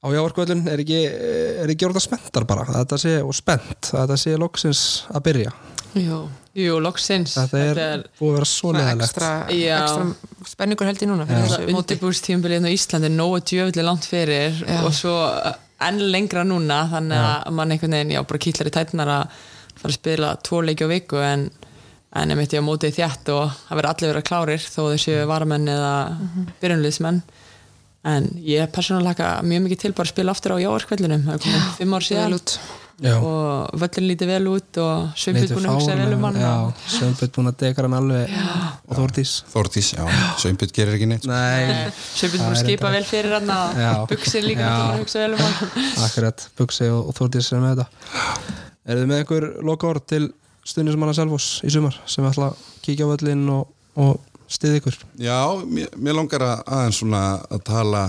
[0.03, 2.67] Á jáarkvöldun er ekki er ekki orða spenntar bara?
[2.67, 4.83] Að þetta sé, og spennt, að þetta sé loksins
[5.15, 5.55] að byrja
[5.99, 6.21] Jú,
[6.53, 7.33] Jú, loksins.
[7.33, 9.79] Þetta er, búið að vera svo leðalegt ekstra, Já.
[9.81, 11.69] ekstra spenningur held ég núna móti.
[11.73, 14.83] undirbúrstímbilið á Íslandi er nógu djöfli langt fyrir Já.
[14.85, 15.15] og svo
[15.83, 19.39] enn lengra núna þannig að mann einhvern veginn, já, bara kýtlar í tætnar að
[19.81, 21.47] fara að spila tvo leiki á viku en,
[22.13, 25.17] en ég mitt ég á mótið þjætt og það verður allir vera klárir þó þessu
[25.31, 25.95] varamenn eða
[26.61, 27.23] byrjunliðsmenn
[28.13, 31.45] en ég er persónulega mjög mikið til bara að spila aftur á jáarkveldunum það er
[31.47, 32.37] komið fimm ár síðan.
[32.39, 32.57] út
[33.03, 33.17] Já.
[33.19, 36.51] og völlin lítið vel út og svömbið Lítið búin að hugsa vel um hann já,
[36.69, 38.35] og- Sveinbjörn búin að dekra hann alveg.
[38.89, 39.33] Og Þórdís.
[39.53, 40.05] Þórtís, já,
[40.39, 41.33] Sveinbjörn gerir ekki neitt sko.
[41.33, 43.51] Nei, Svömbið búin að skipa vel fyrir hann
[43.83, 43.91] Já.
[44.01, 44.77] og buksir líka Já.
[44.87, 45.89] að hugsa vel um hann.
[46.07, 47.89] Akkurat, Bugsi og, og Þórdís er með þetta.
[48.87, 50.29] Er þið með einhver loka orð til
[50.67, 53.67] stundismanna Selfoss í sumar sem ætla að kíkja á völlin og,
[53.99, 54.21] og
[54.53, 54.97] stiði ykkur?
[55.23, 58.03] Já, mér, mér langar að aðeins svona að tala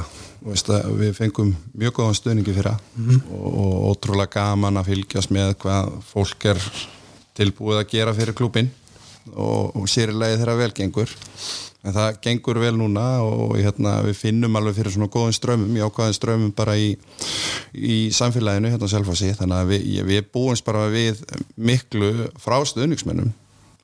[0.43, 6.47] við fengum mjög góðan stuðningi fyrir og, og ótrúlega gaman að fylgjast með hvað fólk
[6.53, 6.63] er
[7.37, 8.71] tilbúið að gera fyrir klúbin
[9.33, 11.13] og, og sérilega þeirra velgengur
[11.83, 16.17] en það gengur vel núna og hérna, við finnum alveg fyrir svona góðum strömmum, jákvæðin
[16.17, 16.93] strömmum bara í,
[17.75, 19.33] í samfélaginu hérna á Selfossi.
[19.35, 21.19] Þannig að við, við búumst bara við
[21.59, 23.33] miklu frá stuðningsmennum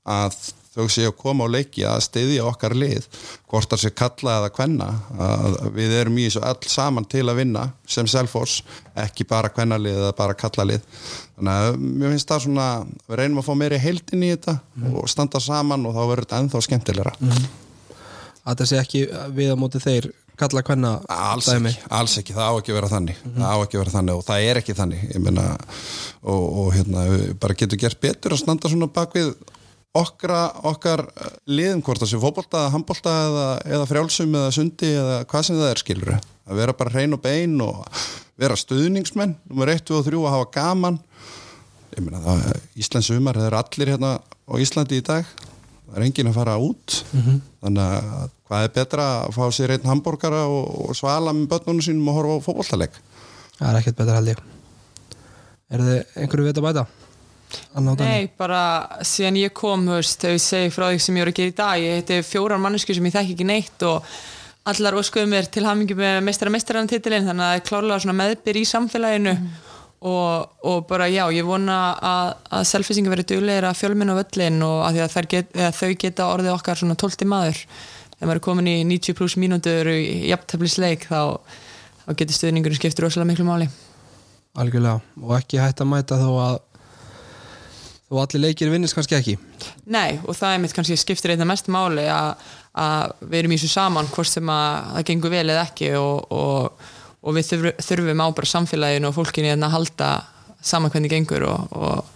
[0.09, 0.37] að
[0.79, 3.07] þau séu að koma á leiki að styðja okkar lið
[3.49, 4.89] hvort það sé kalla eða kvenna
[5.27, 8.61] að við erum í þessu all saman til að vinna sem Selfoss,
[8.99, 10.85] ekki bara kvennalið eða bara kallalið.
[11.39, 12.69] Þannig að mér finnst það svona,
[13.07, 14.57] við reynum að fá meiri heildin í þetta
[14.93, 17.13] og standa saman og þá verður þetta ennþá skemmtilegra.
[18.39, 19.05] Að þetta sé ekki
[19.37, 22.91] við á móti þeir kalla hvenna Alls ekki, alls ekki, það á ekki að vera
[22.93, 23.21] þannig.
[23.35, 25.05] Það á ekki að vera þannig og það er ekki þannig.
[25.09, 25.45] Ég meina
[26.23, 27.05] og, og hérna,
[27.41, 29.33] bara getur gert betur að standa svona bak við
[29.97, 33.45] okkra, okkar eh, liðum hvort það sé fótbolta, handbolta eða,
[33.77, 37.21] eða frjálsum eða sundi eða hvað sem það er skilur að vera bara hrein og
[37.23, 37.83] bein og
[38.39, 40.99] vera stuðningsmenn nummer 1, 2 og 3 að hafa gaman.
[41.95, 42.45] Ég meina það,
[42.79, 45.29] Íslands sumar það eru allir hérna á Íslandi í dag.
[45.89, 46.99] Það er enginn að fara út.
[47.59, 51.83] Þannig að hvað er betra að fá sér einn hambúrgara og, og svala með börnunum
[51.85, 52.97] sínum og horfa á fótbolltaleg
[53.59, 54.43] Það er ekkert betra held ég.
[55.69, 56.85] Er þið einhverju veit að bæta?
[57.49, 58.01] Og?
[58.01, 61.39] Nei, bara síðan ég kom, veist, þegar ég segi frá því sem ég voru að
[61.39, 64.05] gera í dag, ég heiti fjórar mannesku sem ég þekki ekki neitt og
[64.69, 68.59] allar óskuðu mér til hamingi með meistara meistarann titilinn, þannig að það er klárlega meðbyr
[68.59, 69.35] í samfélaginu.
[69.99, 74.61] Og, og bara já, ég vona að, að selfisingi verið duglegir að fjölminn á völlin
[74.63, 77.59] og að, að, get, að þau geta orðið okkar svona tólti maður.
[78.13, 81.35] Þegar maður er komin í 90 pluss mínútur í jafntefnisleik þá,
[82.05, 83.67] þá getur stuðningurinn skiptir rosalega miklu máli.
[84.59, 86.55] Algjörlega, og ekki hægt að mæta þó að
[88.09, 89.35] þó allir leikir vinnist kannski ekki?
[89.93, 92.41] Nei, og það er mitt kannski skiptir einna mest máli að,
[92.73, 96.31] að við erum í þessu saman hvort sem að það gengur vel eða ekki og,
[96.33, 96.87] og,
[97.21, 100.09] og við þurfum á bara samfélaginu og fólkinu að halda
[100.61, 102.15] saman hvernig gengur og, og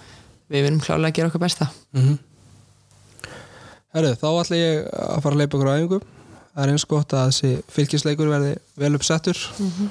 [0.51, 1.69] við erum klálega að gera okkar besta.
[1.93, 2.17] Mm -hmm.
[3.93, 5.99] Herru, þá ætla ég að fara að leipa okkur á æfingu.
[6.53, 9.37] Það er eins gott að þessi fylgisleikur verði vel uppsettur.
[9.59, 9.89] Mm -hmm.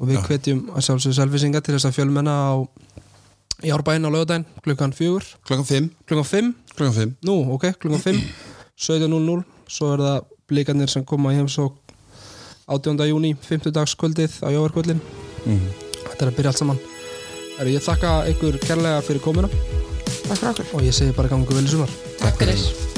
[0.00, 2.52] og við hvetjum að sjálfsögðu selvisinga til þess að fjölmenna á
[3.64, 5.24] í árbæinn á lögadaginn klukkan fjögur.
[5.46, 8.20] Klukkan 5 klukkan 5 klukkan 5 nú, ok, klukkan 5
[8.76, 11.78] 17.00 svo er það blíkanir sem koma í heimsók
[12.66, 13.00] 18.
[13.08, 15.00] júni 50 dags kvöldið á Jóvarkvöldin
[15.46, 15.64] mm.
[16.10, 16.82] þetta er að byrja allt saman.
[17.56, 19.48] Heru, ég þakka ykkur kærlega fyrir komuna.
[20.26, 20.68] Takk fyrir okkur.
[20.76, 21.96] Og ég segi bara gangu vel í sumar.
[22.20, 22.95] Takk fyrir